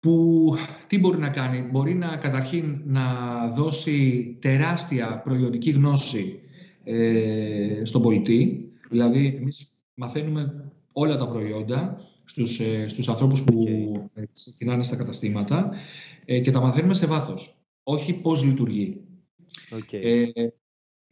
[0.00, 0.54] που
[0.86, 1.68] τι μπορεί να κάνει.
[1.70, 3.04] Μπορεί να καταρχήν να
[3.48, 6.40] δώσει τεράστια προϊόντική γνώση
[6.84, 8.70] ε, στον πολιτή.
[8.90, 13.64] Δηλαδή, εμείς μαθαίνουμε όλα τα προϊόντα στους, ε, στους ανθρώπους που
[14.34, 15.70] ξεκινάνε στα καταστήματα
[16.42, 17.60] και τα μαθαίνουμε σε βάθος.
[17.82, 19.00] Όχι πώς λειτουργεί.
[19.70, 20.30] Okay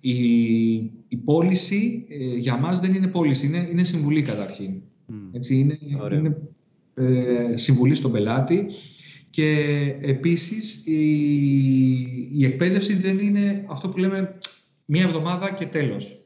[0.07, 0.75] η,
[1.09, 4.73] η πώληση ε, για μας δεν είναι πώληση, είναι, είναι συμβουλή καταρχήν.
[5.33, 5.79] Έτσι, είναι,
[6.13, 6.37] είναι
[6.95, 8.67] ε, συμβουλή στον πελάτη
[9.31, 9.51] και
[10.01, 11.01] επίσης η,
[12.33, 14.39] η εκπαίδευση δεν είναι αυτό που λέμε
[14.85, 16.25] μία εβδομάδα και τέλος.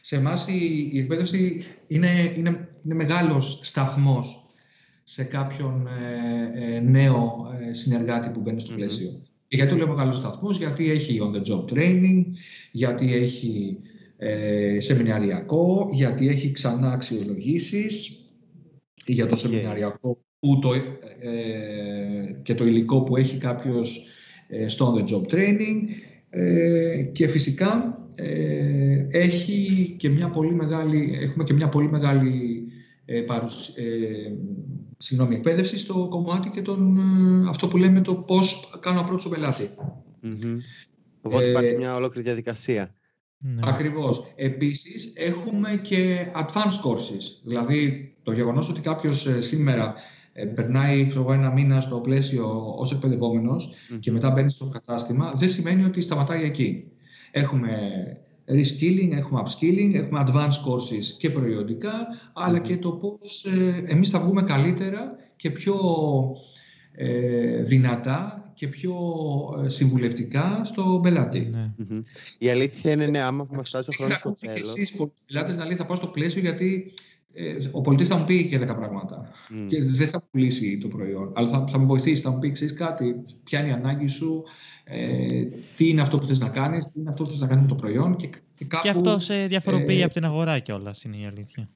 [0.00, 4.44] Σε εμάς η, η εκπαίδευση είναι, είναι, είναι μεγάλος σταθμός
[5.04, 9.22] σε κάποιον ε, ε νέο συνεργάτη που μπαίνει στο πλαίσιο.
[9.52, 12.24] Γιατί το λέω μεγάλο σταθμό, γιατί έχει on the job training,
[12.72, 13.78] γιατί έχει
[14.16, 18.14] ε, σεμιναριακό, γιατί έχει ξανά αξιολογήσεις.
[19.06, 20.80] Για το σεμιναριακό που το, ε,
[22.42, 24.06] και το υλικό που έχει κάποιος
[24.48, 25.78] ε, στο on the job training.
[26.30, 32.62] Ε, και φυσικά ε, έχει και μια πολύ μεγάλη, έχουμε και μια πολύ μεγάλη
[33.04, 33.20] ε,
[35.02, 39.30] συγγνώμη, εκπαίδευση στο κομμάτι και τον, ε, αυτό που λέμε το πώς κάνω approach στον
[39.30, 39.70] πελάτη.
[40.22, 40.56] Mm-hmm.
[41.20, 42.94] Οπότε ε, υπάρχει μια ολόκληρη διαδικασία.
[43.38, 43.60] Ναι.
[43.64, 44.32] Ακριβώς.
[44.36, 47.40] Επίσης, έχουμε και advanced courses.
[47.44, 49.94] Δηλαδή, το γεγονός ότι κάποιος ε, σήμερα
[50.32, 53.98] ε, περνάει ξέρω, ένα μήνα στο πλαίσιο ως εκπαιδευόμενος mm-hmm.
[54.00, 56.84] και μετά μπαίνει στο κατάστημα, δεν σημαίνει ότι σταματάει εκεί.
[57.30, 57.78] Έχουμε
[58.50, 61.92] reskilling, έχουμε upskilling, έχουμε advanced courses και προϊόντικα,
[62.32, 65.76] αλλά και το πώς ε, εμείς θα βγούμε καλύτερα και πιο
[66.92, 68.94] ε, δυνατά και πιο
[69.64, 71.50] ε, συμβουλευτικά στο πελάτη.
[71.52, 71.70] Ναι.
[72.38, 74.60] Η αλήθεια είναι, ναι, άμα μας φτάσει ο χρόνος στο τέλος...
[74.60, 77.19] Εσείς, πελάτες, να λέει, θα πάω στο πλαίσιο γιατί ε,
[77.70, 79.30] ο πολιτής θα μου πει και 10 πράγματα.
[79.66, 81.32] Και δεν θα πουλήσει το προϊόν.
[81.34, 84.44] Αλλά θα, θα με βοηθήσει, θα μου πει: Ξέρεις κάτι, ποια είναι η ανάγκη σου,
[84.84, 85.44] ε,
[85.76, 87.68] τι είναι αυτό που θες να κάνεις, τι είναι αυτό που θες να κάνει με
[87.68, 88.16] το προϊόν.
[88.16, 91.68] Και, και, κάπου, και αυτό σε διαφοροποιεί ε, από την αγορά κιόλας, είναι η αλήθεια.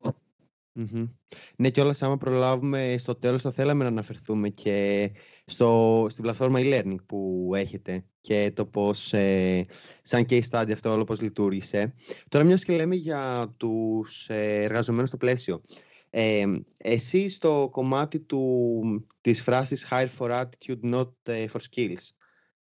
[1.57, 5.11] Ναι, και όλα άμα προλάβουμε στο τέλος θα θέλαμε να αναφερθούμε και
[5.45, 9.67] στο, στην πλατφόρμα e-learning που έχετε και το πώς, ε,
[10.03, 11.95] σαν case study αυτό όλο πώς λειτουργήσε.
[12.29, 15.63] Τώρα μιας και λέμε για τους ε, εργαζομένους στο πλαίσιο.
[16.11, 16.45] Ε,
[16.77, 18.83] εσύ στο κομμάτι του,
[19.21, 22.09] της φράσης hire for attitude, not ε, for skills,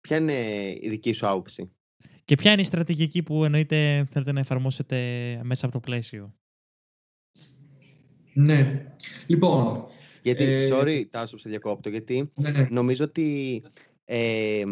[0.01, 0.33] ποια είναι
[0.81, 1.71] η δική σου άποψη;
[2.25, 4.97] Και ποια είναι η στρατηγική που εννοείται θέλετε να εφαρμόσετε
[5.43, 6.38] μέσα από το πλαίσιο;
[8.39, 8.93] Ναι.
[9.27, 9.85] Λοιπόν...
[10.21, 10.69] Γιατί, ε...
[10.71, 12.67] sorry, Τάσο, σε διακόπτω, γιατί ναι, ναι.
[12.69, 13.61] νομίζω ότι
[14.05, 14.63] ε,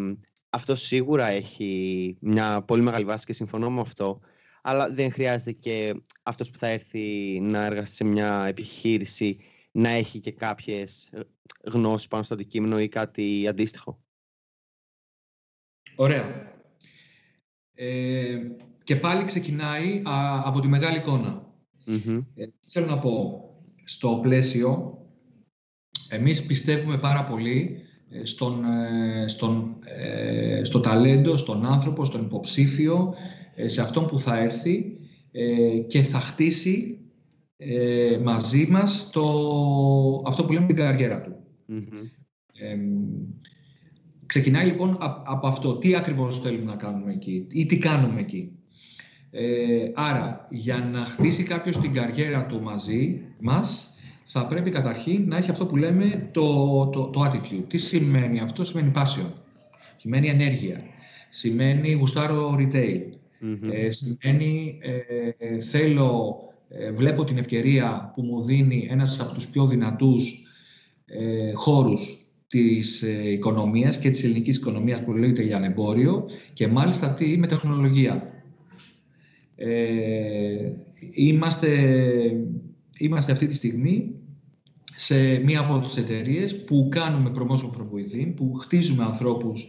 [0.50, 4.20] αυτό σίγουρα έχει μια πολύ μεγάλη βάση και συμφωνώ με αυτό,
[4.62, 9.38] αλλά δεν χρειάζεται και αυτός που θα έρθει να εργαστεί σε μια επιχείρηση
[9.72, 11.10] να έχει και κάποιες
[11.64, 14.00] γνώσεις πάνω στο αντικείμενο ή κάτι αντίστοιχο.
[15.96, 16.56] Ωραία.
[17.74, 18.40] Ε,
[18.84, 20.02] και πάλι ξεκινάει
[20.44, 21.46] από τη μεγάλη εικόνα.
[22.36, 23.47] Ε, θέλω να πω,
[23.88, 24.98] στο πλαίσιο,
[26.10, 27.78] εμείς πιστεύουμε πάρα πολύ
[28.10, 33.14] ε, στον, ε, στον, ε, στο ταλέντο, στον άνθρωπο, στον υποψήφιο,
[33.66, 34.98] σε αυτόν που θα έρθει
[35.88, 37.00] και θα χτίσει
[38.24, 39.24] μαζί μας το,
[40.26, 41.36] αυτό που λέμε την καριέρα του.
[44.26, 45.78] ξεκινάει λοιπόν από αυτό.
[45.78, 48.57] Τι ακριβώς θέλουμε να κάνουμε εκεί ή τι κάνουμε εκεί.
[49.32, 53.94] Ε, άρα, για να χτίσει κάποιος την καριέρα του μαζί μας,
[54.26, 57.64] θα πρέπει καταρχήν να έχει αυτό που λέμε το, το, το attitude.
[57.68, 59.32] Τι σημαίνει αυτό, σημαίνει passion,
[59.98, 60.82] σημαίνει ενέργεια,
[61.30, 63.02] σημαίνει γουστάρω retail,
[63.72, 64.78] ε, σημαίνει
[65.38, 66.36] ε, θέλω,
[66.70, 70.48] ε, βλέπω την ευκαιρία που μου δίνει ένας από τους πιο δυνατούς
[71.06, 77.10] ε, χώρους της ε, οικονομίας και της ελληνικής οικονομίας που λέγεται για εμπόριο και μάλιστα
[77.10, 78.32] τι με τεχνολογία.
[79.60, 80.72] Ε,
[81.16, 81.70] είμαστε,
[82.98, 84.16] είμαστε αυτή τη στιγμή
[84.96, 89.68] σε μία από τις εταιρείες που κάνουμε promotion from within, που χτίζουμε ανθρώπους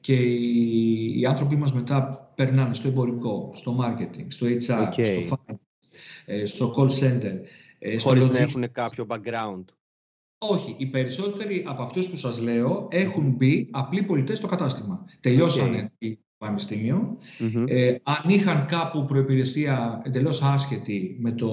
[0.00, 5.54] και οι, άνθρωποι μας μετά περνάνε στο εμπορικό, στο marketing, στο HR, στο finance,
[6.24, 7.38] ε, στο call center.
[7.78, 9.64] Ε, Χωρίς να έχουν κάποιο background.
[10.38, 10.74] Όχι.
[10.78, 15.04] Οι περισσότεροι από αυτούς που σας λέω έχουν μπει απλοί πολιτές στο κατάστημα.
[15.20, 15.92] Τελειώσανε
[16.40, 17.16] πανεπιστήμιο.
[17.66, 21.50] Ε, αν είχαν κάπου προϋπηρεσία εντελώς άσχετη με το,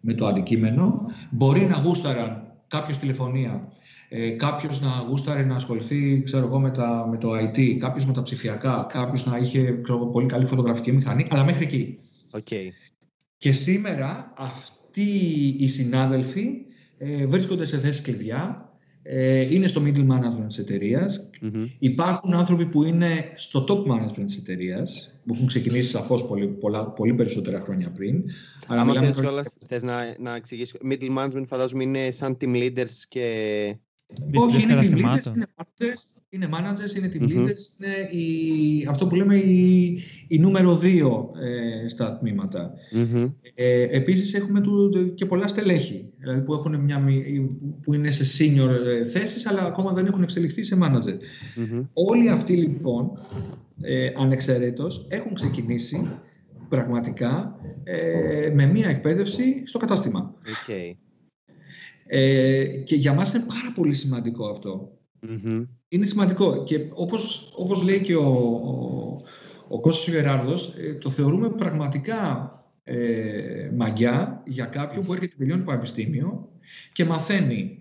[0.00, 3.72] με το αντικείμενο, μπορεί να γούσταραν κάποιος τηλεφωνία,
[4.08, 8.12] ε, κάποιος να γούσταρε να ασχοληθεί ξέρω εγώ, με, τα, με το IT, κάποιος με
[8.12, 11.98] τα ψηφιακά, κάποιος να είχε ξέρω, πολύ καλή φωτογραφική μηχανή, αλλά μέχρι εκεί.
[12.30, 12.68] Okay.
[13.36, 15.10] Και σήμερα αυτοί
[15.58, 16.48] οι συνάδελφοι
[16.98, 18.65] ε, βρίσκονται σε θέσεις κλειδιά,
[19.08, 21.30] ε, είναι στο middle management της εταιρείας.
[21.78, 26.86] Υπάρχουν άνθρωποι που είναι στο top management της εταιρείας, που έχουν ξεκινήσει σαφώς πολύ, πολλά,
[26.86, 28.24] πολύ περισσότερα χρόνια πριν.
[28.66, 33.04] Αλλά Άμα θες, κιόλας, θες να, να εξηγήσεις, middle management φαντάζομαι είναι σαν team leaders
[33.08, 33.76] και
[34.34, 39.14] όχι, είναι team leaders, είναι managers, είναι, managers, είναι team leaders, είναι η, αυτό που
[39.14, 41.30] λέμε η, η νούμερο δύο
[41.84, 42.72] ε, στα τμήματα.
[42.94, 43.32] Mm-hmm.
[43.54, 47.04] Ε, επίσης έχουμε του, και πολλά στελέχη, δηλαδή που, έχουν μια,
[47.82, 51.18] που είναι σε senior ε, θέσεις, αλλά ακόμα δεν έχουν εξελιχθεί σε manager.
[51.92, 53.10] Όλοι αυτοί λοιπόν,
[53.80, 56.08] ε, ανεξαιρέτως, έχουν ξεκινήσει
[56.68, 60.34] πραγματικά ε, με μια εκπαίδευση στο κατάστημα.
[60.44, 60.96] Okay.
[62.06, 64.48] Ε, και για μας είναι πάρα πολύ σημαντικό
[65.88, 66.62] Είναι σημαντικό.
[66.62, 69.22] Και όπως, όπως λέει και ο, ο,
[69.68, 72.50] ο Κώστας Γεράρδος, ε, το θεωρούμε πραγματικά
[72.84, 76.48] ε, μαγιά για κάποιον που έρχεται τελειώνει το πανεπιστήμιο
[76.92, 77.78] και μαθαίνει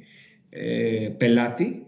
[0.49, 1.85] ε, πελάτη,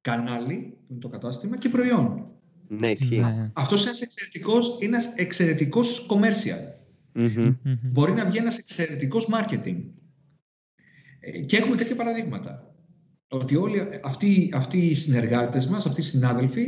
[0.00, 2.26] κανάλι, που είναι το κατάστημα, και προϊόν.
[2.68, 3.18] Ναι, ισχύει.
[3.18, 3.50] Ναι.
[3.52, 6.72] Αυτός είναι εξαιρετικός, είναι ένας εξαιρετικός commercial.
[7.82, 9.76] Μπορεί να βγει ένας εξαιρετικός marketing.
[11.24, 12.74] Ε, και έχουμε τέτοια παραδείγματα.
[13.28, 16.66] Ότι όλοι αυτοί, αυτοί οι συνεργάτες μας, αυτοί οι συνάδελφοι,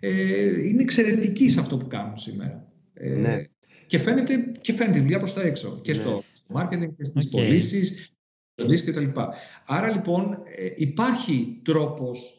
[0.00, 2.72] ε, είναι εξαιρετικοί σε αυτό που κάνουν σήμερα.
[2.94, 3.44] Ε, ναι.
[3.86, 5.80] Και φαίνεται, και φαίνεται η δουλειά προς τα έξω.
[5.82, 5.98] Και ναι.
[5.98, 6.22] στο,
[6.54, 7.30] marketing και στις okay.
[7.30, 8.14] πωλήσεις,
[8.54, 9.20] στο κτλ.
[9.66, 12.37] Άρα λοιπόν ε, υπάρχει τρόπος ε,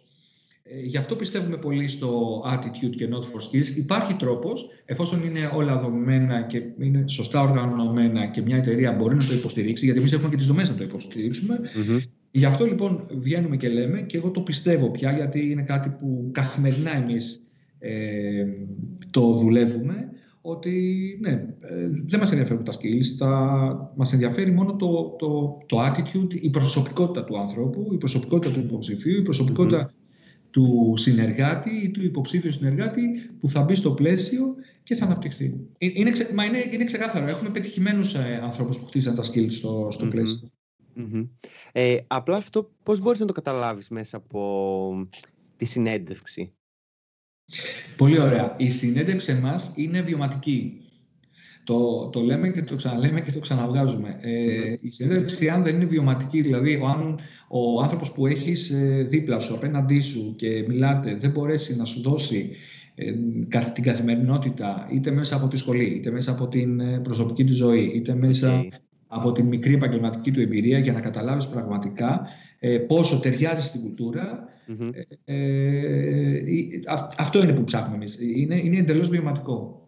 [0.85, 3.77] γι' αυτό πιστεύουμε πολύ στο attitude και not for skills.
[3.77, 9.25] Υπάρχει τρόπος, εφόσον είναι όλα δομημένα και είναι σωστά οργανωμένα και μια εταιρεία μπορεί να
[9.25, 11.59] το υποστηρίξει, γιατί εμείς έχουμε και τις δομές να το υποστηρίξουμε.
[12.31, 16.29] Γι' αυτό λοιπόν βγαίνουμε και λέμε, και εγώ το πιστεύω πια, γιατί είναι κάτι που
[16.31, 17.43] καθημερινά εμείς
[17.79, 18.45] ε,
[19.09, 20.09] το δουλεύουμε,
[20.41, 20.71] ότι
[21.21, 26.35] ναι, ε, δεν μας ενδιαφέρουν τα skills, τα, μας ενδιαφέρει μόνο το, το, το attitude,
[26.41, 29.93] η προσωπικότητα του ανθρώπου, η προσωπικότητα του υποψηφίου, η προσωπικότητα
[30.51, 33.01] του συνεργάτη ή του υποψήφιου συνεργάτη
[33.39, 35.53] που θα μπει στο πλαίσιο και θα αναπτυχθεί.
[35.77, 37.27] Ε, είναι, ξε, μα είναι, είναι ξεκάθαρο.
[37.27, 40.51] Έχουμε πετυχημένους ε, ανθρώπους που χτίζαν τα skills στο, στο mm πλαισιο
[41.71, 45.07] Ε, απλά αυτό πώς μπορείς να το καταλάβεις μέσα από
[45.57, 46.53] τη συνέντευξη;
[47.97, 48.55] Πολύ ωραία.
[48.57, 50.88] Η συνέντευξη μας είναι βιωματική.
[51.69, 54.17] Το, το λέμε και το ξαναλέμε και το ξαναβγάζουμε.
[54.21, 59.05] Ε, η συνέντευξη, αν δεν είναι βιωματική, δηλαδή ο, αν ο άνθρωπος που έχεις ε,
[59.07, 62.49] δίπλα σου, απέναντί σου και μιλάτε, δεν μπορέσει να σου δώσει
[62.95, 63.13] ε,
[63.73, 67.91] την καθημερινότητα, είτε μέσα από τη σχολή, είτε μέσα από την ε, προσωπική του ζωή,
[67.95, 68.65] είτε μέσα
[69.07, 72.27] από την μικρή επαγγελματική του εμπειρία, για να καταλάβεις πραγματικά
[72.59, 74.47] ε, πόσο ταιριάζει στην κουλτουρα
[77.17, 78.19] αυτό είναι που ψάχνουμε εμείς.
[78.21, 79.78] Είναι, είναι εντελώς βιωματικό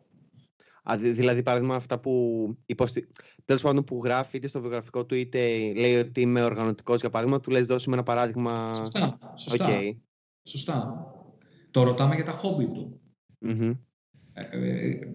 [0.98, 3.08] δηλαδή, παράδειγμα, αυτά που, υποστη...
[3.46, 5.40] τέλος πάντων, που γράφει είτε στο βιογραφικό του, είτε
[5.74, 8.74] λέει ότι είμαι οργανωτικός, για παράδειγμα, του λες δώσει με ένα παράδειγμα.
[8.74, 9.18] Σωστά.
[9.36, 9.68] Σωστά.
[9.70, 9.96] Okay.
[10.44, 11.06] Σωστά.
[11.72, 13.02] Το ρωτάμε για τα χόμπι του.
[13.46, 13.76] mm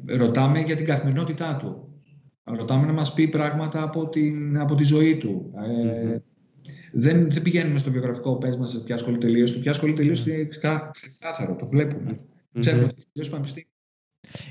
[0.06, 2.00] ρωτάμε για την καθημερινότητά του.
[2.44, 5.52] Ρωτάμε να μας πει πράγματα από, την, από τη ζωή του.
[5.56, 6.18] Ε,
[6.92, 9.54] δεν, δεν πηγαίνουμε στο βιογραφικό, πες μας ποια σχολή τελείωσε.
[9.54, 12.20] Το ποια σχολή τελείωσε είναι ξεκάθαρο, το βλέπουμε.
[12.60, 13.75] Ξέρουμε ότι τελείωσε πανεπιστήμιο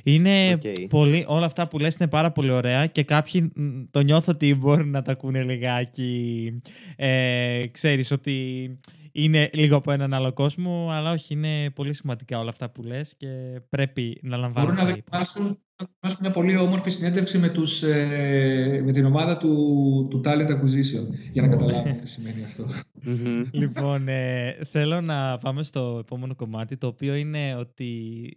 [0.03, 0.57] είναι
[0.89, 3.51] πολύ, όλα αυτά που λες είναι πάρα πολύ ωραία και κάποιοι
[3.91, 6.57] το νιώθω ότι μπορούν να τα ακούνε λιγάκι.
[6.95, 8.69] Ε, ξέρεις ότι
[9.11, 13.13] είναι λίγο από έναν άλλο κόσμο, αλλά όχι, είναι πολύ σημαντικά όλα αυτά που λες
[13.17, 13.27] και
[13.69, 14.73] πρέπει να λαμβάνουν.
[14.73, 20.07] Μπορούν να δοκιμάσουν να μια πολύ όμορφη συνέντευξη με, τους, ε, με την ομάδα του,
[20.09, 22.65] του Talent Acquisition για να καταλάβουν τι σημαίνει αυτό.
[23.61, 27.89] λοιπόν, ε, θέλω να πάμε στο επόμενο κομμάτι, το οποίο είναι ότι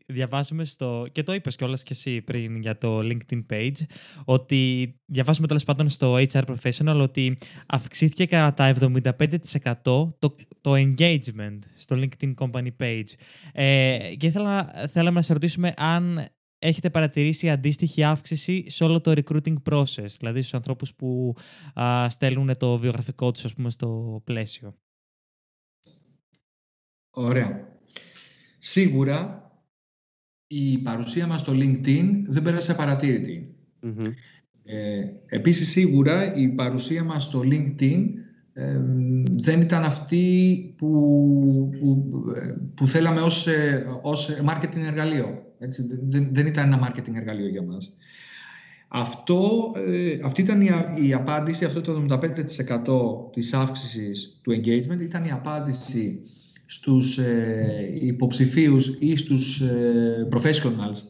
[0.07, 3.83] διαβάζουμε στο, και το είπες κιόλας και εσύ πριν για το LinkedIn page,
[4.25, 11.97] ότι διαβάζουμε τέλος πάντων στο HR Professional ότι αυξήθηκε κατά 75% το, το engagement στο
[11.99, 13.13] LinkedIn Company page.
[13.53, 19.13] Ε, και ήθελα, θέλαμε να σε ρωτήσουμε αν έχετε παρατηρήσει αντίστοιχη αύξηση σε όλο το
[19.17, 21.35] recruiting process, δηλαδή στους ανθρώπους που
[21.81, 24.75] α, στέλνουν το βιογραφικό τους, ας πούμε, στο πλαίσιο;
[27.11, 27.77] Ωραία.
[28.59, 29.51] Σίγουρα
[30.47, 33.55] η παρουσία μας στο LinkedIn δεν πέρασε παρατήρητη.
[34.65, 38.05] Ε, επίσης, σίγουρα η παρουσία μας στο LinkedIn
[39.31, 41.71] δεν ήταν αυτή που,
[42.75, 45.48] που, θέλαμε ως, ε, ως marketing εργαλείο.
[45.59, 47.97] Έτσι, δεν, δεν ήταν ένα marketing εργαλείο για μας.
[48.89, 50.69] Αυτό, ε, αυτή ήταν η,
[51.07, 56.21] η, απάντηση, αυτό το 75% της αύξησης του engagement ήταν η απάντηση
[56.71, 61.03] στους ε, υποψηφίους ή στους ε, professionals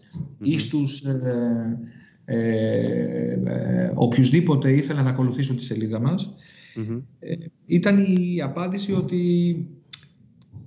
[0.42, 1.78] ή στους ε,
[2.24, 6.34] ε, οποιουσδήποτε ήθελαν να ακολουθήσουν τη σελίδα μας.
[7.66, 9.54] ήταν η απάντηση ότι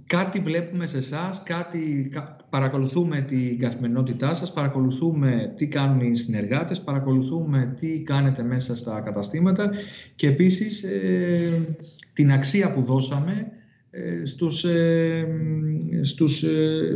[0.05, 2.09] κάτι βλέπουμε σε εσάς, κάτι
[2.51, 9.71] παρακολουθούμε την καθημερινότητά σας, παρακολουθούμε τι κάνουν οι συνεργάτες, παρακολουθούμε τι κάνετε μέσα στα καταστήματα
[10.15, 11.77] και επίσης ε,
[12.13, 13.51] την αξία που δώσαμε
[13.89, 15.27] ε, στους, ε,
[16.01, 16.93] στους, ε,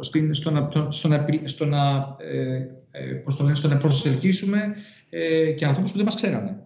[0.00, 2.16] στην, στο να, στο να, στο να,
[2.90, 4.74] ε, πώς το λένε, στο να προσελκύσουμε
[5.56, 6.62] και ανθρώπους που δεν μας ξέρανε.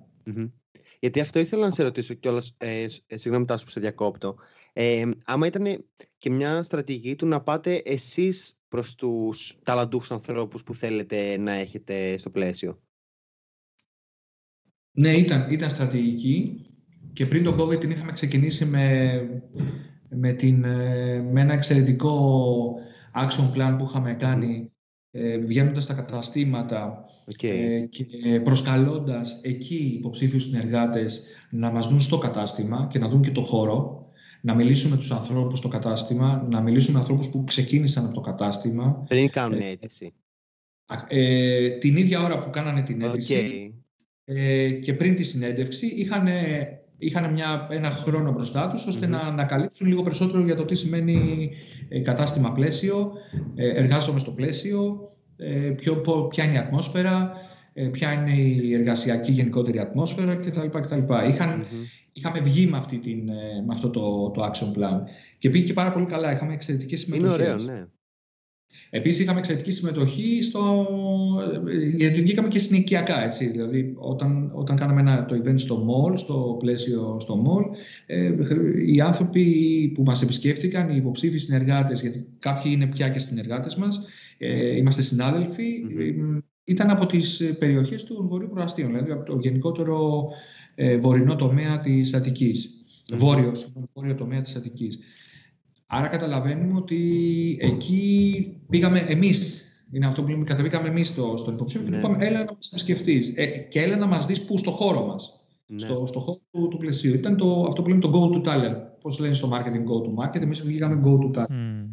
[1.06, 2.54] Γιατί αυτό ήθελα να σε ρωτήσω κιόλας.
[2.58, 4.36] Ε, ε, συγγνώμη, Τάσο, που σε διακόπτω.
[4.72, 5.84] Ε, άμα ήταν
[6.18, 12.18] και μια στρατηγική του να πάτε εσείς προς τους ταλαντούχους ανθρώπους που θέλετε να έχετε
[12.18, 12.80] στο πλαίσιο;
[14.90, 16.66] Ναι, ήταν, ήταν στρατηγική
[17.12, 19.20] και πριν τον COVID την είχαμε ξεκινήσει με,
[20.08, 22.74] με, την, ε, με ένα εξαιρετικό
[23.14, 24.72] action plan που είχαμε κάνει
[25.10, 27.04] ε, βγαίνοντας στα καταστήματα
[27.42, 33.30] ε, και προσκαλώντας εκεί υποψήφιους συνεργάτες να μας δουν στο κατάστημα και να δουν και
[33.30, 34.10] το χώρο,
[34.40, 38.20] να μιλήσουμε με τους ανθρώπους στο κατάστημα, να μιλήσουμε με ανθρώπους που ξεκίνησαν από το
[38.20, 39.04] κατάστημα.
[39.08, 40.12] Δεν κάνουν ε, αίτηση.
[41.08, 43.74] Ε, την ίδια ώρα που κάνανε την αίτηση
[44.24, 46.28] ε, και πριν τη συνέντευξη είχαν
[46.98, 51.50] είχαν μια, ένα χρόνο μπροστά τους ώστε να ανακαλύψουν λίγο περισσότερο για το τι σημαίνει
[51.88, 53.12] ε, κατάστημα πλαίσιο,
[53.54, 55.15] ε, εργάζομαι στο πλαίσιο, ε,
[55.76, 55.96] ποιο,
[56.28, 57.32] ποια είναι η ατμόσφαιρα,
[57.90, 60.66] ποια είναι η εργασιακή γενικότερη ατμόσφαιρα κτλ.
[60.80, 61.28] κτλ.
[61.28, 61.66] Είχαν,
[62.12, 63.24] Είχαμε βγει με, αυτή την,
[63.66, 65.00] με αυτό το, το action plan
[65.38, 66.32] και πήγε και πάρα πολύ καλά.
[66.32, 67.38] Είχαμε εξαιρετικές συμμετοχές.
[67.38, 67.86] Είναι ωραίο, ναι.
[68.90, 70.86] Επίσης είχαμε εξαιρετική συμμετοχή στο...
[71.94, 73.46] γιατί βγήκαμε και συνοικιακά, έτσι.
[73.46, 78.32] Δηλαδή όταν, όταν κάναμε ένα, το event στο mall, στο πλαίσιο στο mall, ε,
[78.86, 79.44] οι άνθρωποι
[79.94, 84.00] που μας επισκέφτηκαν, οι υποψήφοι συνεργάτες, γιατί κάποιοι είναι πια και συνεργάτες μας,
[84.38, 85.34] ε, είμαστε ε,
[86.64, 90.28] ήταν από τις περιοχές του Βορείου Προαστίου, δηλαδή από το γενικότερο
[90.74, 92.70] ε, βορεινό τομέα της Αττικής.
[93.12, 93.52] Βόρειο,
[93.94, 94.98] βόρειο τομέα της Αττικής.
[95.86, 96.98] Άρα καταλαβαίνουμε ότι
[97.60, 99.60] εκεί πήγαμε εμείς.
[99.92, 101.96] Είναι αυτό που λέμε, κατεβήκαμε εμείς στο, στον υποψήφιο Ναι.
[101.96, 104.70] και του είπαμε έλα να μας επισκεφτείς ε, και έλα να μας δεις πού στο
[104.70, 105.40] χώρο μας.
[105.66, 105.78] Ναι.
[105.78, 107.14] Στο, στο χώρο του, του πλαισίου.
[107.14, 108.76] Ήταν το, αυτό που λέμε το go to talent.
[109.00, 111.46] Πώς λένε στο marketing go to market, εμείς βγήκαμε go to talent.
[111.48, 111.84] Μμμ.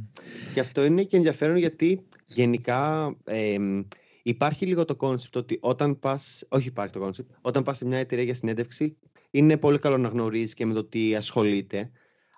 [0.53, 3.81] Και αυτό είναι και ενδιαφέρον γιατί γενικά εμ,
[4.23, 7.97] υπάρχει λίγο το concept ότι όταν πας, όχι υπάρχει το concept, όταν πας σε μια
[7.97, 8.97] εταιρεία για συνέντευξη
[9.31, 11.91] είναι πολύ καλό να γνωρίζεις και με το τι ασχολείται.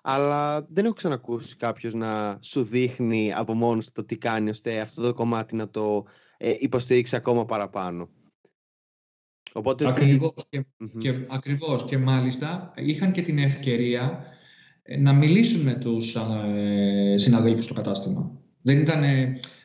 [0.08, 4.80] Αλλά δεν έχω ξανακούσει κάποιος να σου δείχνει από μόνος του το τι κάνει ώστε
[4.80, 6.04] αυτό το κομμάτι να το
[6.36, 8.08] ε, υποστηρίξει ακόμα παραπάνω.
[9.52, 10.34] Οπότε τι- Ακριβώς.
[10.48, 10.98] Και, Μμμ.
[10.98, 11.84] και, ακριβώς.
[11.84, 14.24] Και μάλιστα είχαν και την ευκαιρία
[14.82, 16.14] ε, να μιλήσουν με τους
[16.54, 18.40] ε, συναδέλφους στο κατάστημα.
[18.62, 19.02] Δεν ήταν,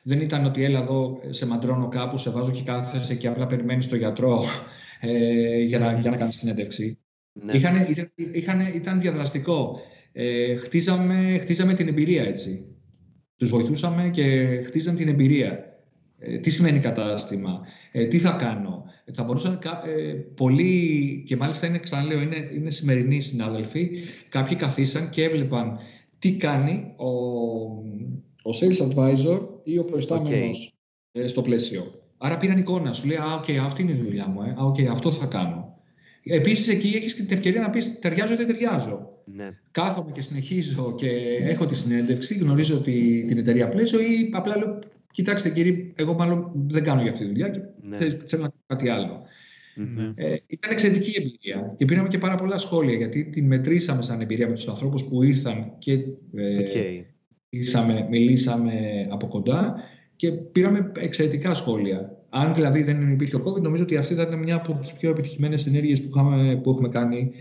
[0.03, 3.87] δεν ήταν ότι έλα εδώ, σε μαντρώνω κάπου, σε βάζω και κάθεσαι και απλά περιμένεις
[3.87, 4.43] τον γιατρό
[4.99, 6.99] ε, για, να, για να κάνεις συνέντευξη.
[7.33, 7.53] ναι.
[7.53, 9.79] Είχανε, ήταν, είχανε- ήταν διαδραστικό.
[10.11, 12.65] Ε, χτίζαμε, χτίζαμε την εμπειρία έτσι.
[13.35, 15.65] Τους βοηθούσαμε και χτίζαν την εμπειρία.
[16.23, 21.35] Ε, τι σημαίνει κατάστημα, ε, τι θα κάνω; Ε, θα μπορούσαν κα- ε, πολλοί, και
[21.35, 23.89] μάλιστα είναι, ξαναλέω, είναι, είναι σημερινοί συνάδελφοι,
[24.29, 25.77] κάποιοι καθίσαν και έβλεπαν
[26.19, 27.09] τι κάνει ο,
[28.43, 30.73] ο sales advisor ή ο προϊστάμενος
[31.11, 31.91] ε, στο Πλαίσιο.
[32.17, 34.49] Άρα πήραν εικόνα, σου λέει, α, οκ, αυτή είναι η δουλειά μου, ε.
[34.49, 35.79] α, οκ, αυτό θα κάνω.
[36.23, 39.09] Επίσης εκεί έχεις και την ευκαιρία να πεις ταιριάζω ή δεν ταιριάζω.
[39.35, 39.57] Ναι.
[39.71, 41.09] Κάθομαι και συνεχίζω και
[41.41, 44.79] έχω τη συνέντευξη, γνωρίζω τη, την εταιρεία Πλαίσιο ή απλά λέω,
[45.11, 47.97] κοιτάξτε κύριε, εγώ μάλλον δεν κάνω για αυτή τη δουλειά και ναι.
[47.97, 49.23] θέλω θέλω να κάνω κάτι άλλο.
[49.75, 49.95] Μμμ.
[49.95, 50.13] Ναι.
[50.15, 54.47] Ε, ήταν εξαιρετική εμπειρία και πήραμε και πάρα πολλά σχόλια γιατί την μετρήσαμε σαν εμπειρία
[54.47, 55.91] με τους ανθρώπους που ήρθαν και
[56.35, 56.71] ε, Οκ.
[57.49, 58.71] μιλήσαμε, μιλήσαμε
[59.09, 59.75] από κοντά
[60.15, 62.15] και πήραμε εξαιρετικά σχόλια.
[62.29, 65.09] Αν δηλαδή δεν υπήρχε ο COVID, νομίζω ότι αυτή θα ήταν μια από τις πιο
[65.09, 67.31] επιτυχημένες ενέργειες που, είχαμε, που έχουμε κάνει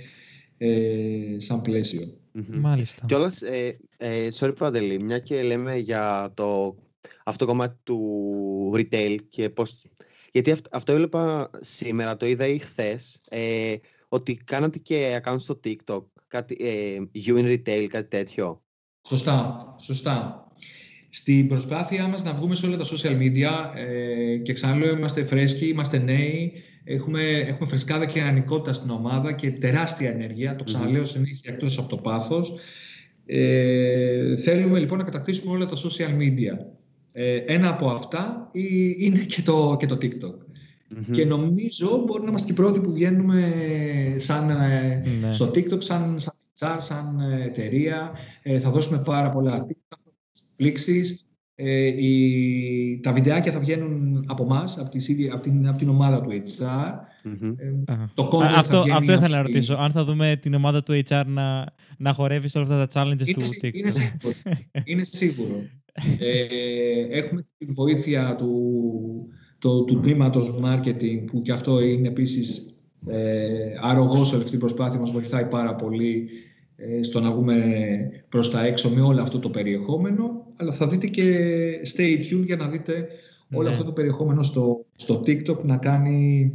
[0.63, 2.19] ε, σαν πλαίσιο.
[2.33, 2.61] Μμμ.
[2.61, 3.07] Μάλιστα.
[3.07, 6.77] Κιόλας, ε, ε, sorry Παντελή, μια και λέμε για το,
[7.25, 9.85] αυτό το κομμάτι του retail και πώς...
[10.33, 13.75] Γιατί αυτό, αυτό έβλεπα σήμερα, το είδα ή χθες, ε,
[14.09, 16.97] ότι κάνατε και account στο TikTok, κάτι, ε,
[17.27, 18.63] you in retail, κάτι τέτοιο.
[19.09, 20.45] Σωστά, σωστά.
[21.11, 25.69] Στην προσπάθειά μας να βγούμε σε όλα τα social media ε, και ξαναλέω είμαστε φρέσκοι,
[25.69, 26.53] είμαστε νέοι,
[26.85, 31.89] έχουμε, έχουμε φρεσκάδα και ανικότητα στην ομάδα και τεράστια ενέργεια, το ξαναλέω συνέχεια εκτός από
[31.89, 32.55] το πάθος.
[33.27, 36.65] Ε, θέλουμε λοιπόν να κατακτήσουμε όλα τα social media.
[37.13, 38.61] Ε, ένα από αυτά ε,
[38.99, 40.35] είναι και το, και το TikTok.
[40.97, 41.11] Μμμ.
[41.11, 43.53] Και νομίζω μπορεί να είμαστε και οι πρώτοι που βγαίνουμε
[44.17, 45.33] σαν, ε, Ναι.
[45.33, 48.13] στο TikTok σαν, σαν HR, σαν ε, εταιρεία.
[48.43, 50.13] Ε, θα δώσουμε πάρα πολλά TikTok,
[50.57, 51.30] πλήξεις.
[51.63, 55.89] Ε, οι, τα βιντεάκια θα βγαίνουν από εμάς, από, τις ίδιες- από, την, από την
[55.89, 56.93] ομάδα του HR.
[57.25, 57.55] Μμμ.
[57.87, 58.11] Ε, Α.
[58.15, 59.75] το content Α, θα αυτό, βγαίνει αυτό ήθελα να από τη- ρωτήσω.
[59.75, 61.65] Αν θα δούμε την ομάδα του HR να,
[61.99, 63.75] να χορεύει σε όλα αυτά τα challenges Είναι, του σί- TikTok.
[63.75, 64.35] είναι σίγουρο.
[64.85, 65.55] είναι σίγουρο.
[66.19, 68.53] Ε, έχουμε την βοήθεια του,
[69.59, 72.75] το, του τμήματος marketing που και αυτό είναι επίσης
[73.07, 73.49] ε,
[73.81, 76.29] αρρωγός σε όλη αυτή την προσπάθεια μας βοηθάει πάρα πολύ
[76.77, 77.65] ε, στο να βγούμε
[78.29, 81.25] προς τα έξω με όλο αυτό το περιεχόμενο αλλά θα δείτε και
[81.97, 83.09] stay tuned για να δείτε
[83.53, 83.71] όλο Ναι.
[83.75, 86.53] αυτό το περιεχόμενο στο, στο TikTok να κάνει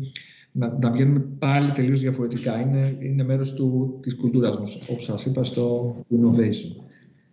[0.51, 2.59] να, να βγαίνουμε πάλι τελείως διαφορετικά.
[2.61, 6.83] Είναι, είναι μέρος του, της κουλτούρας μας, όπως σας είπα, στο innovation.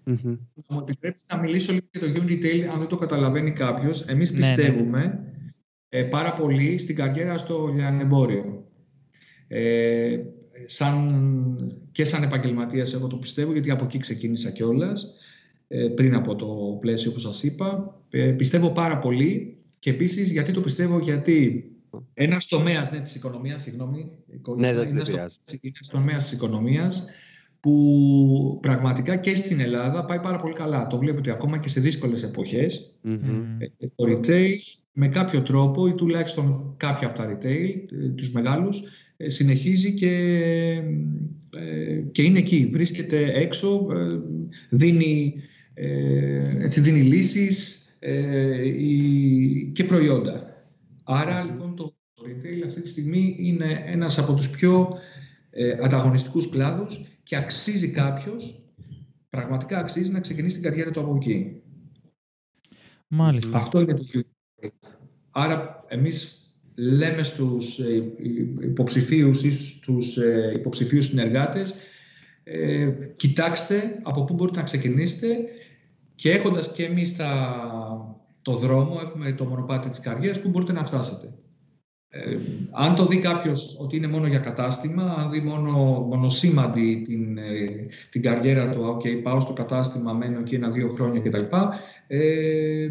[0.04, 0.36] Μμμ.
[0.66, 4.02] Θα μου επιτρέψει να μιλήσω λίγο για το You Retail, αν δεν το καταλαβαίνει κάποιος.
[4.02, 4.54] Εμείς Ναι, ναι, ναι.
[4.54, 5.24] πιστεύουμε
[5.88, 8.66] ε, πάρα πολύ στην καριέρα στο λιανεμπόριο.
[9.48, 10.18] Ε,
[10.66, 15.16] σαν, και σαν επαγγελματίας εγώ το πιστεύω, γιατί από εκεί ξεκίνησα κιόλας ε,
[15.94, 17.98] πριν από το πλαίσιο που σας είπα.
[18.10, 21.64] Ε, πιστεύω πάρα πολύ και επίσης γιατί το πιστεύω, γιατί
[22.14, 24.10] ένας τομέας ναι, της οικονομίας, συγγνώμη,
[24.56, 25.36] Ναι, δεν- είναι δεν ένας πειράζει.
[25.62, 27.04] ένας τομέας της οικονομίας
[27.60, 30.86] που πραγματικά και στην Ελλάδα πάει πάρα πολύ καλά.
[30.86, 32.94] Το βλέπετε ακόμα και σε δύσκολες εποχές.
[33.02, 33.14] Μμμ.
[33.22, 33.60] Μμμ.
[33.60, 34.52] Ε, Το retail
[34.92, 38.82] με κάποιο τρόπο ή τουλάχιστον κάποια από τα retail, ε, τους μεγάλους,
[39.16, 40.08] ε, συνεχίζει και,
[41.56, 42.68] ε, και είναι εκεί.
[42.72, 44.20] Βρίσκεται έξω, ε,
[44.70, 45.40] δίνει, ε,
[45.74, 50.64] έτσι, δίνει λύσεις ε, η- και προϊόντα.
[51.04, 54.98] Άρα λοιπόν το, το retail αυτή τη στιγμή είναι ένας από τους πιο
[55.50, 58.62] ε, ανταγωνιστικούς κλάδους και αξίζει κάποιος,
[59.30, 61.62] πραγματικά αξίζει να ξεκινήσει την καριέρα του από εκεί.
[63.08, 63.58] Μάλιστα.
[63.58, 64.20] Αυτό είναι το UA.
[65.30, 68.12] Άρα εμείς λέμε στους ε,
[68.60, 71.74] υποψηφίους ή στους ε, υποψηφίους συνεργάτες
[72.44, 75.36] ε, κοιτάξτε από πού μπορείτε να ξεκινήσετε
[76.22, 77.30] και έχοντας και εμείς τα,
[78.42, 81.34] το δρόμο, έχουμε το μονοπάτι της καριέρας, πού μπορείτε να φτάσετε.
[82.08, 82.36] Ε,
[82.70, 87.86] αν το δει κάποιος ότι είναι μόνο για κατάστημα, αν δει μόνο μονοσήμαντη την, ε,
[88.10, 91.44] την καριέρα του, ok, πάω στο κατάστημα, μένω εκεί ένα-δύο χρόνια κτλ.
[92.06, 92.88] Ε,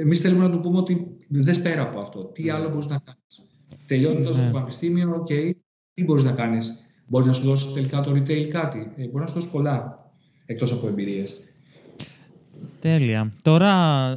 [0.00, 2.24] Εμείς θέλουμε να του πούμε ότι δεν πέρα από αυτό.
[2.24, 3.50] Τι άλλο μπορείς να κάνεις.
[3.86, 4.50] Τελειώνοντας το ναι.
[4.50, 5.50] πανεπιστήμιο, OK,
[5.94, 6.86] τι μπορείς να κάνεις.
[7.06, 8.92] Μπορείς να σου δώσεις τελικά το retail κάτι.
[8.96, 9.98] Ε, μπορείς να σου δώσεις πολλά
[10.46, 11.36] εκτός από εμπειρίες.
[12.80, 13.32] Τέλεια.
[13.42, 13.72] Τώρα,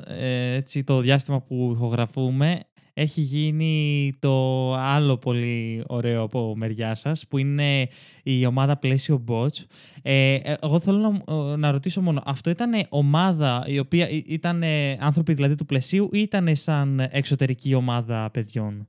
[0.08, 2.60] ε, έτσι, το διάστημα που ηχογραφούμε,
[2.94, 7.88] έχει γίνει το άλλο πολύ ωραίο από μεριά σας, που είναι
[8.24, 9.66] η ομάδα Πλαίσιο Bots.
[10.02, 14.64] Ε, εγώ θέλω να, να ρωτήσω μόνο, αυτό ήταν ομάδα η οποία ήταν
[15.00, 18.88] άνθρωποι δηλαδή του πλαισίου ή ήταν σαν εξωτερική ομάδα παιδιών;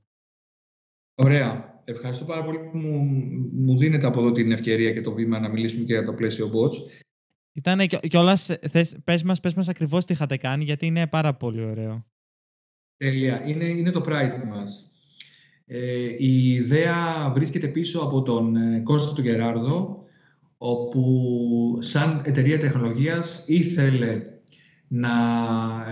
[1.15, 1.73] Ωραία.
[1.87, 3.09] Ευχαριστώ πάρα πολύ που μου,
[3.51, 6.51] μου δίνετε από εδώ την ευκαιρία και το βήμα να μιλήσουμε και για το πλαίσιο
[6.53, 7.04] bots.
[7.55, 8.51] Ήταν κιόλας.
[9.03, 12.05] Πες μας, πες μας ακριβώς τι είχατε κάνει, γιατί είναι πάρα πολύ ωραίο.
[12.97, 13.47] Τέλεια.
[13.47, 14.91] Είναι, είναι το Pride μας.
[15.65, 20.03] Ε, η ιδέα βρίσκεται πίσω από τον ε, Κώστα του Γεράρδο,
[20.57, 24.21] όπου σαν εταιρεία τεχνολογίας ήθελε
[24.87, 25.09] να,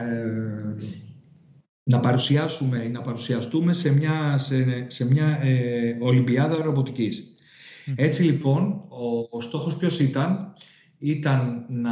[0.03, 0.75] ε,
[1.83, 7.35] να παρουσιάσουμε ή να παρουσιαστούμε σε μια, σε, σε μια ε, Ολυμπιάδα ρομποτικής.
[7.95, 10.53] Έτσι λοιπόν, ο, ο στόχος ποιος ήταν,
[11.03, 11.91] ήταν να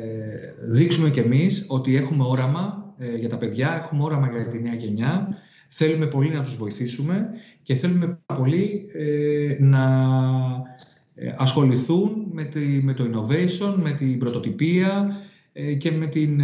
[0.00, 0.36] ε,
[0.68, 4.74] δείξουμε κι εμείς ότι έχουμε όραμα ε, για τα παιδιά, έχουμε όραμα για τη νέα
[4.74, 5.28] γενιά,
[5.68, 7.28] θέλουμε πολύ να τους βοηθήσουμε
[7.62, 9.84] και θέλουμε πολύ ε, να
[11.36, 15.16] ασχοληθούν με, τη, με το innovation, με την πρωτοτυπία
[15.78, 16.34] και με, την,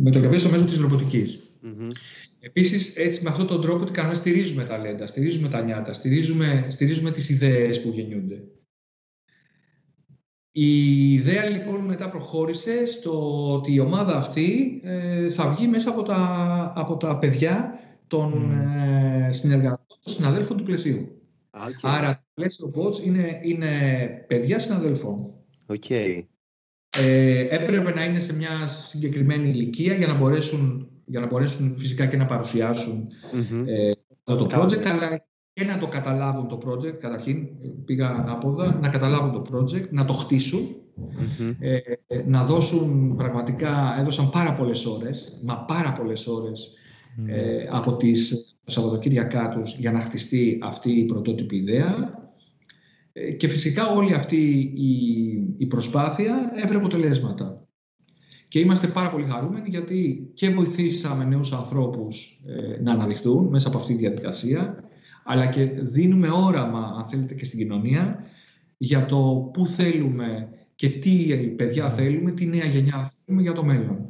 [0.00, 1.52] με το innovation μέσω της ρομποτικης
[2.44, 6.66] Επίσης, έτσι με αυτόν τον τρόπο τι κάνουμε, στηρίζουμε τα λέντα, στηρίζουμε τα νιάτα, στηρίζουμε,
[6.70, 8.42] στηρίζουμε τις ιδέες που γεννιούνται.
[10.54, 16.02] Η ιδέα λοιπόν μετά προχώρησε στο ότι η ομάδα αυτή ε, θα βγει μέσα από
[16.02, 21.22] τα, από τα παιδιά των ε, συνεργατών, των συναδέλφων του πλαισίου.
[21.82, 23.68] Άρα το πλαίσιο Bots είναι, είναι
[24.28, 25.34] παιδιά συναδέλφων.
[25.66, 26.22] Okay.
[26.98, 32.06] Ε, έπρεπε να είναι σε μια συγκεκριμένη ηλικία για να μπορέσουν, για να μπορέσουν φυσικά
[32.06, 33.08] και να παρουσιάσουν
[33.66, 33.92] ε,
[34.24, 37.48] αυτό το project, αλλά και να το καταλάβουν το project, καταρχήν
[37.84, 40.82] πήγα ανάποδα, να καταλάβουν το project, να το χτισουν
[41.58, 41.78] ε,
[42.26, 46.28] να δώσουν πραγματικά, έδωσαν πάρα πολλές ώρες, μα πάρα πολλές
[47.26, 52.20] ε, από τις Σαββατοκύριακά τους για να χτιστεί αυτή η πρωτότυπη ιδέα.
[53.12, 54.92] Ε, και φυσικά όλη αυτή η,
[55.56, 57.66] η προσπάθεια έφερε αποτελέσματα.
[58.48, 63.78] Και είμαστε πάρα πολύ χαρούμενοι γιατί και βοηθήσαμε νέους ανθρώπους ε, να αναδειχθούν μέσα από
[63.78, 64.84] αυτή τη διαδικασία
[65.24, 68.24] αλλά και δίνουμε όραμα, αν θέλετε, και στην κοινωνία
[68.76, 74.06] για το πού θέλουμε και τι παιδιά θέλουμε, τι νέα γενιά θέλουμε για το μέλλον.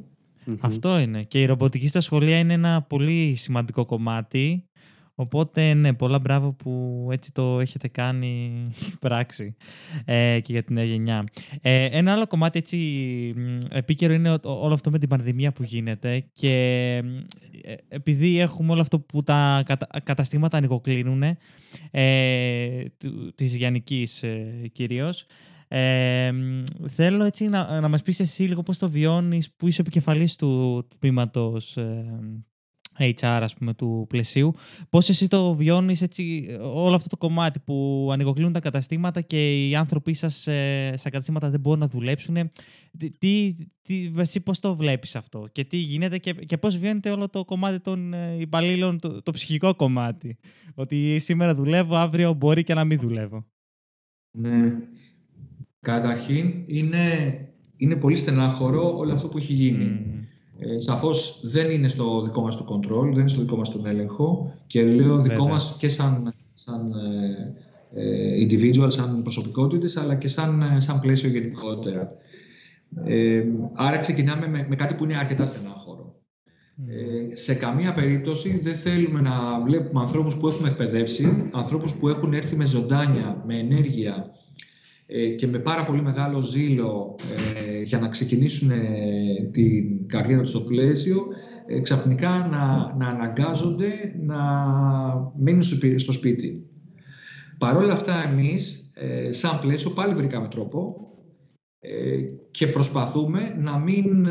[0.60, 1.22] Αυτό είναι.
[1.22, 4.68] Και η ρομποτική στα σχολεία είναι ένα πολύ σημαντικό κομμάτι
[5.22, 8.66] Οπότε, ναι, πολλά μπράβο που έτσι το έχετε κάνει
[9.00, 9.56] πράξη
[10.04, 11.24] ε, και για την νέα γενιά.
[11.60, 12.78] Ε, ένα άλλο κομμάτι έτσι
[13.68, 16.56] επίκαιρο είναι όλο αυτό με την πανδημία που γίνεται και
[17.62, 19.64] ε, επειδή έχουμε όλο αυτό που τα
[20.02, 21.22] καταστήματα ανοιγοκλίνουν,
[21.90, 22.84] ε,
[23.34, 25.26] της Γιαννικής ε, κυρίως,
[25.68, 26.32] ε,
[26.86, 30.86] θέλω έτσι να, να μας πεις εσύ λίγο πώς το βιώνεις, που είσαι επικεφαλής του
[30.98, 32.04] τμήματος ε,
[32.98, 34.54] HR ας πούμε του πλαισίου.
[34.88, 39.74] Πώς εσύ το βιώνεις έτσι όλο αυτό το κομμάτι που ανοιγοκλίνουν τα καταστήματα και οι
[39.76, 42.50] άνθρωποι σας ε, στα καταστήματα δεν μπορούν να δουλέψουν.
[43.18, 47.28] Τι, τι, εσύ πώς το βλέπεις αυτό και τι γίνεται και, και πώς βιώνεται όλο
[47.28, 50.38] το κομμάτι των ε, υπαλλήλων, το, το ψυχικό κομμάτι.
[50.74, 53.46] Ότι σήμερα δουλεύω, αύριο μπορεί και να μην δουλεύω.
[54.30, 54.74] Ναι.
[55.80, 57.04] Καταρχήν είναι,
[57.76, 60.00] είναι πολύ στενάχωρο όλο αυτό που έχει γίνει.
[60.64, 63.86] Ε, σαφώς δεν είναι στο δικό μας το control, δεν είναι στο δικό μας τον
[63.86, 67.54] έλεγχο και λέω δικό μας και σαν, σαν ε,
[67.94, 72.12] ε, individual, σαν προσωπικότητες, αλλά και σαν, ε, σαν πλαίσιο γενικότερα.
[73.04, 73.44] Ε,
[73.74, 76.20] άρα ξεκινάμε με, με κάτι που είναι αρκετά στενάχωρο.
[76.86, 82.32] Ε, σε καμία περίπτωση δεν θέλουμε να βλέπουμε ανθρώπους που έχουμε εκπαιδεύσει, ανθρώπους που έχουν
[82.32, 84.41] έρθει με ζωντάνια, με ενέργεια, ε,
[85.36, 87.16] και με πάρα πολύ μεγάλο ζήλο
[87.76, 91.26] ε, για να ξεκινήσουν ε, την καριέρα τους στο πλαίσιο,
[91.82, 94.36] ξαφνικά να, να αναγκάζονται να
[95.36, 95.62] μείνουν
[95.96, 96.66] στο σπίτι.
[97.58, 98.92] Παρ' όλα αυτά εμείς,
[99.30, 100.96] σαν πλαίσιο, πάλι βρήκαμε τρόπο
[102.50, 104.26] και προσπαθούμε να μην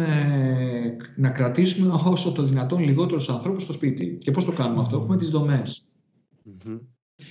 [1.16, 4.18] να κρατήσουμε όσο το δυνατόν λιγότερους ανθρώπους στο σπίτι.
[4.22, 5.92] Και πώς το κάνουμε αυτό, έχουμε τις δομες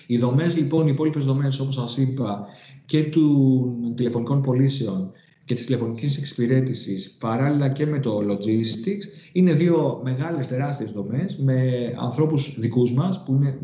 [0.07, 2.47] οι δομές, λοιπόν, οι υπόλοιπες δομές, όπως σας είπα,
[2.85, 5.13] και των τηλεφωνικών πωλήσεων
[5.45, 11.63] και της τηλεφωνικής εξυπηρέτησης παράλληλα και με το logistics είναι δύο μεγάλες τεράστιες δομές με
[11.99, 13.59] ανθρώπους δικούς μας που είναι,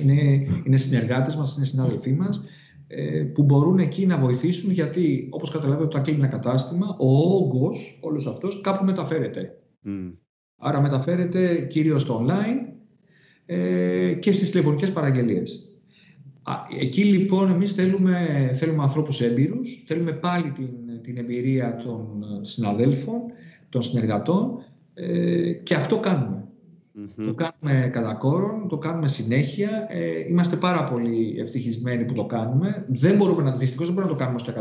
[0.00, 2.40] είναι, είναι συνεργάτες μας, είναι συνάδελφοί μας
[2.86, 7.98] ε, που μπορούν εκεί να βοηθήσουν γιατί όπως καταλαβαίνετε όταν κλείνει ένα κατάστημα ο όγκος
[8.02, 9.58] όλος αυτός κάπου μεταφέρεται.
[10.56, 12.72] Άρα μεταφέρεται κυρίως στο online
[13.46, 15.69] ε, και στις τηλεφωνικές παραγγελίες.
[16.80, 23.20] Εκεί λοιπόν εμείς θέλουμε, θέλουμε ανθρώπους έμπειρους, θέλουμε πάλι την, την εμπειρία των συναδέλφων,
[23.68, 24.64] των συνεργατών
[24.94, 26.44] ε, και αυτό κάνουμε.
[27.16, 29.86] Το κάνουμε κατά κόρον, το κάνουμε συνέχεια.
[29.88, 32.86] Ε, είμαστε πάρα πολύ ευτυχισμένοι που το κάνουμε.
[32.88, 34.52] Δεν μπορούμε να, δυστυχώς δεν μπορούμε να το κάνουμε στο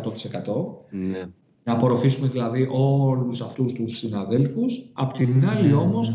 [0.92, 0.98] 100%.
[0.98, 1.24] Ναι.
[1.64, 4.90] Να απορροφήσουμε δηλαδή όλους αυτούς τους συναδέλφους.
[4.94, 5.74] Απ' την άλλη ναι.
[5.74, 6.14] όμως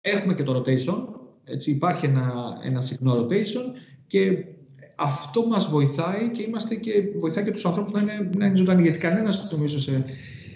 [0.00, 1.04] έχουμε και το rotation.
[1.44, 2.32] Έτσι, υπάρχει ένα,
[2.64, 3.64] ένα συχνό rotation
[4.06, 4.44] και
[4.96, 8.82] αυτό μας βοηθάει και, είμαστε και βοηθάει και τους ανθρώπους να είναι, να είναι ζωντανοί.
[8.82, 10.04] Γιατί κανένας νομίζω σε,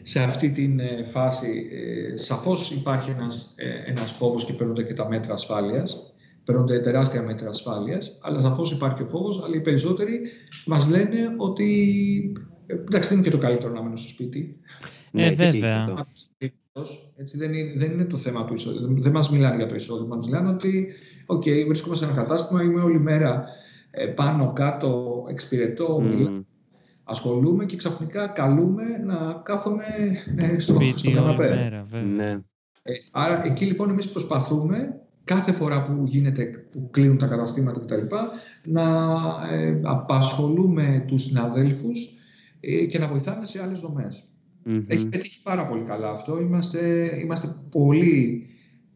[0.03, 4.95] σε αυτή τη ε, φάση ε, σαφώς υπάρχει ένας, ε, ένας φόβος και παίρνονται και
[4.95, 6.15] τα μέτρα ασφάλειας.
[6.45, 10.21] Παίρνονται τεράστια μέτρα ασφάλειας, αλλά σαφώς υπάρχει ο φόβος, αλλά οι περισσότεροι
[10.67, 12.33] μας λένε ότι
[12.67, 14.59] εντάξει δεν είναι και το καλύτερο να μένω στο σπίτι.
[15.13, 16.07] Ε, ναι, βέβαια.
[17.17, 19.01] Έτσι, δεν, είναι, δεν είναι το θέμα το εισόδημα.
[19.01, 20.17] Δεν μας μιλάνε για το εισόδημα.
[20.17, 20.89] Μας λένε ότι,
[21.27, 23.49] οκ, okay, βρίσκομαι σε ένα κατάστημα, είμαι όλη μέρα ε,
[24.15, 26.45] πάνω κάτω, εξυπηρετώ, mm.
[27.05, 29.85] ασχολούμαι και ξαφνικά καλούμε να κάθομαι
[30.37, 31.85] ε, στο, στο καναπέ.
[32.15, 32.39] Ναι.
[32.83, 38.15] Ε, άρα εκεί λοιπόν εμείς προσπαθούμε κάθε φορά που γίνεται, που κλείνουν τα καταστήματα κτλ.
[38.65, 38.83] να
[39.51, 42.09] ε, απασχολούμε τους συναδέλφους
[42.61, 43.81] ε, και να βοηθάμε σε άλλες
[44.87, 46.41] Έχει πετύχει πάρα πολύ καλά αυτό.
[46.41, 48.47] Είμαστε, είμαστε πολύ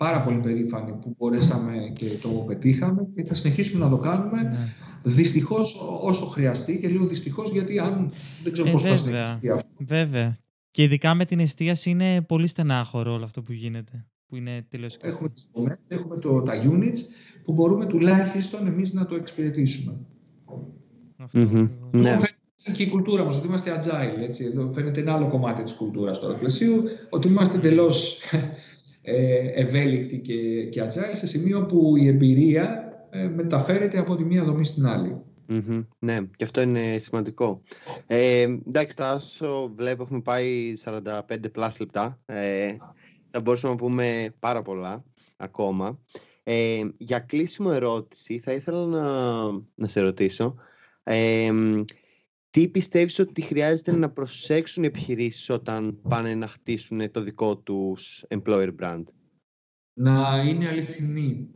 [0.05, 4.42] πάρα πολύ περήφανοι που μπορέσαμε και το πετύχαμε και θα συνεχίσουμε να το κάνουμε.
[4.42, 4.68] Ναι.
[5.02, 9.68] Δυστυχώς όσο χρειαστεί και λέω δυστυχώς γιατί αν δεν ξέρω ε, πώς θα συνεχιστεί αυτό.
[9.78, 10.36] Βέβαια.
[10.70, 14.07] Και ειδικά με την εστίαση είναι πολύ στενάχωρο όλο αυτό που γίνεται.
[14.26, 14.66] Που είναι
[15.00, 16.98] έχουμε τις δομές, έχουμε το, τα units
[17.44, 19.96] που μπορούμε τουλάχιστον εμείς να το εξυπηρετήσουμε.
[21.32, 21.70] Mm-hmm.
[21.90, 22.16] Ναι.
[22.72, 24.22] Και η κουλτούρα μας, ότι είμαστε agile.
[24.22, 24.44] Έτσι.
[24.44, 28.38] Εδώ φαίνεται ένα άλλο κομμάτι της κουλτούρας τώρα πλαισίου, ότι είμαστε εντελώς ε,
[29.55, 34.64] ευέλικτη και, και agile σε σημείο που η εμπειρία ε, μεταφέρεται από τη μία δομή
[34.64, 35.22] στην αλλη
[35.98, 37.62] Ναι, και αυτό είναι σημαντικό.
[38.07, 41.20] Ε, εντάξει, τα όσο βλέπω έχουμε πάει 45
[41.52, 42.20] πλάς λεπτά.
[42.26, 42.76] Ε,
[43.30, 45.05] θα μπορούσαμε να πούμε πάρα πολλά
[45.36, 45.98] ακόμα.
[46.42, 49.02] Ε, για κλείσιμο ερώτηση θα ήθελα να,
[49.74, 50.55] να σε ρωτήσω.
[51.02, 51.50] Ε,
[52.55, 58.24] τι πιστεύεις ότι χρειάζεται να προσέξουν οι επιχειρήσεις όταν πάνε να χτίσουν το δικό τους
[58.28, 59.02] employer brand;
[59.92, 61.48] Να είναι αληθινή.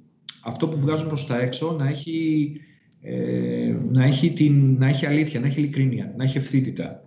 [0.45, 2.51] Αυτό που βγάζουν προς τα έξω να έχει,
[3.01, 7.05] ε, να έχει, την, να έχει αλήθεια, να έχει ειλικρίνεια, να έχει ευθύτητα.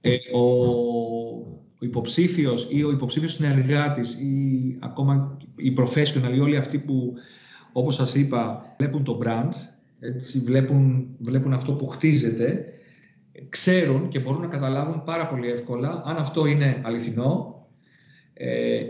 [0.00, 0.66] Ε, ο,
[1.78, 7.14] ο υποψήφιος ή ο υποψήφιος συνεργάτης ή ακόμα οι professional ή όλοι αυτοί που
[7.72, 9.52] όπως σας είπα βλέπουν το brand
[10.02, 12.64] έτσι, βλέπουν, βλέπουν αυτό που χτίζεται,
[13.48, 17.66] ξέρουν και μπορούν να καταλάβουν πάρα πολύ εύκολα αν αυτό είναι αληθινό
[18.32, 18.84] ε,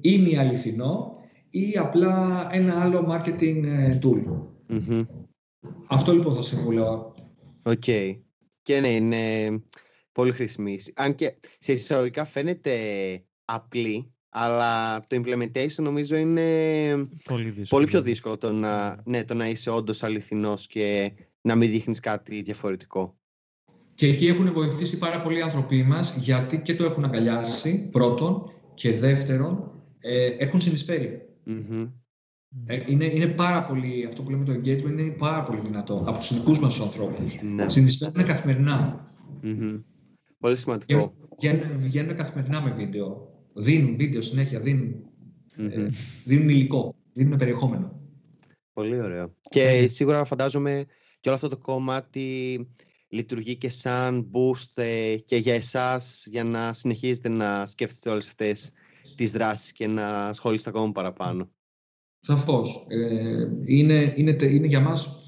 [0.00, 4.22] ή μη αληθινό ή απλά ένα άλλο marketing ε, tool.
[5.88, 7.14] Αυτό λοιπόν θα συμβουλεύω.
[7.62, 7.82] Οκ.
[7.86, 8.18] Okay.
[8.62, 9.18] Και ναι, είναι
[10.12, 10.78] πολύ χρήσιμη.
[10.94, 12.74] Αν και σε εισαγωγικά φαίνεται
[13.44, 16.42] απλή, αλλά το implementation νομίζω είναι
[17.24, 21.70] πολύ, πολύ πιο δύσκολο το να, ναι, το να είσαι όντως αληθινός και να μην
[21.70, 23.16] δείχνεις κάτι διαφορετικό.
[23.94, 28.92] Και εκεί έχουν βοηθήσει πάρα πολλοί άνθρωποι μας, γιατί και το έχουν αγκαλιάσει, πρώτον, και
[28.92, 30.60] δεύτερον, ε, έχουν
[32.66, 36.18] Ε, είναι, είναι πάρα πολύ, αυτό που λέμε το engagement είναι πάρα πολύ δυνατό από
[36.18, 37.40] τους δικούς μας ανθρώπους.
[37.42, 37.68] Ναι.
[37.68, 39.06] Συνεισφέρουν καθημερινά.
[40.38, 41.14] Πολύ σημαντικό.
[41.38, 43.27] Βγαίνουν, βγαίνουν καθημερινά με βίντεο
[43.58, 44.94] δίνουν βίντεο συνέχεια, δίνουν,
[45.58, 45.70] mm-hmm.
[45.70, 45.88] ε,
[46.24, 48.00] δίνουν υλικό, δίνουν περιεχόμενο.
[48.72, 49.34] Πολύ ωραίο.
[49.48, 49.86] Και ναι.
[49.86, 50.84] σίγουρα φαντάζομαι
[51.20, 52.58] και όλο αυτό το κομμάτι
[53.08, 58.70] λειτουργεί και σαν boost ε, και για εσάς για να συνεχίζετε να σκέφτεστε όλες αυτές
[59.16, 61.50] τις δράσεις και να ασχολείστε ακόμα παραπάνω.
[62.18, 62.86] Σαφώς.
[62.88, 65.22] Ε, είναι, είναι, είναι για μας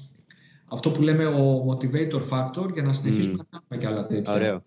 [0.65, 3.47] αυτό που λέμε ο motivator factor για να συνεχίσουμε mm.
[3.49, 4.33] να κάνουμε και άλλα τέτοια.
[4.33, 4.65] Ωραίο.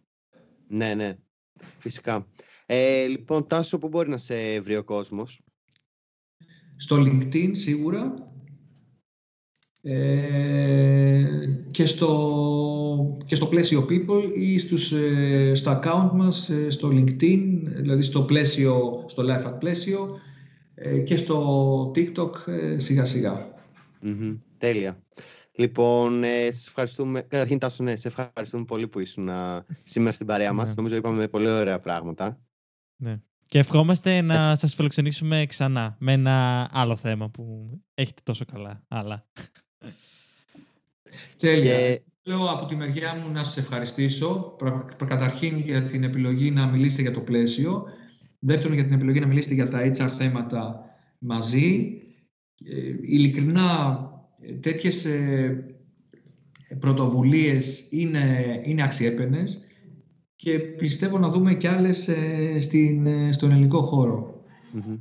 [0.68, 1.16] Ναι, ναι.
[1.78, 2.26] Φυσικά.
[2.66, 5.40] Ε, λοιπόν, Τάσο, πού μπορεί να σε βρει ο κόσμος;
[6.76, 8.14] Στο LinkedIn σίγουρα
[9.86, 11.24] ε,
[11.70, 17.40] και, στο, και στο πλαίσιο People ή στους, ε, στο account μας ε, στο LinkedIn,
[17.64, 20.18] δηλαδή στο πλαίσιο, στο Life at πλαίσιο
[21.04, 22.30] και στο TikTok
[22.76, 23.54] σιγά σιγά.
[24.58, 25.02] τέλεια.
[25.52, 27.22] Λοιπόν, ε, σας ευχαριστούμε.
[27.22, 29.30] Καταρχήν, Τάσο, ναι, σε ευχαριστούμε πολύ που ήσουν
[29.84, 30.68] σήμερα στην παρέα μας.
[30.68, 30.74] Ναι.
[30.76, 32.40] Νομίζω είπαμε πολύ ωραία πράγματα.
[32.96, 33.20] Ναι.
[33.46, 34.56] Και ευχόμαστε να ε...
[34.56, 38.84] σας φιλοξενήσουμε ξανά με ένα άλλο θέμα που έχετε τόσο καλά.
[38.88, 39.26] Άλλα.
[41.38, 41.76] Τέλεια.
[41.76, 42.02] Και...
[42.26, 44.56] Λέω από τη μεριά μου να σας ευχαριστήσω.
[44.96, 47.84] Καταρχήν για την επιλογή να μιλήσετε για το πλαίσιο.
[48.38, 50.84] Δεύτερον για την επιλογή να μιλήσετε για τα HR θέματα
[51.18, 51.98] μαζί.
[52.64, 53.98] Ε, ειλικρινά
[54.60, 55.76] τέτοιες ε,
[56.78, 59.66] πρωτοβουλίες είναι, είναι αξιέπαινες
[60.36, 64.42] και πιστεύω να δούμε και άλλες ε, στην, ε, στον ελληνικό χώρο.
[64.74, 65.00] Mm-hmm.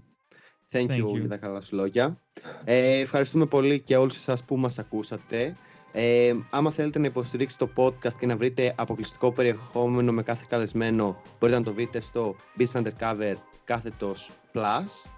[0.72, 2.20] Thank, you, για τα καλά σου λόγια.
[2.64, 5.56] Ε, ευχαριστούμε πολύ και όλους εσάς που μας ακούσατε.
[5.92, 11.22] Ε, άμα θέλετε να υποστηρίξετε το podcast και να βρείτε αποκλειστικό περιεχόμενο με κάθε καλεσμένο,
[11.40, 15.13] μπορείτε να το βρείτε στο Business Undercover κάθετος Plus.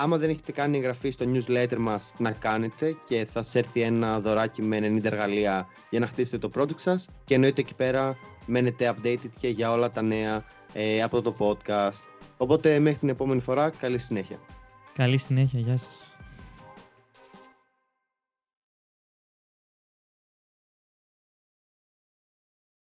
[0.00, 4.20] Άμα δεν έχετε κάνει εγγραφή στο newsletter μας, να κάνετε και θα σας έρθει ένα
[4.20, 8.94] δωράκι με 90 εργαλεία για να χτίσετε το project σας και εννοείται εκεί πέρα μένετε
[8.94, 12.02] updated και για όλα τα νέα ε, από το podcast.
[12.36, 14.38] Οπότε μέχρι την επόμενη φορά, καλή συνέχεια.
[14.94, 16.17] Καλή συνέχεια, γεια σας.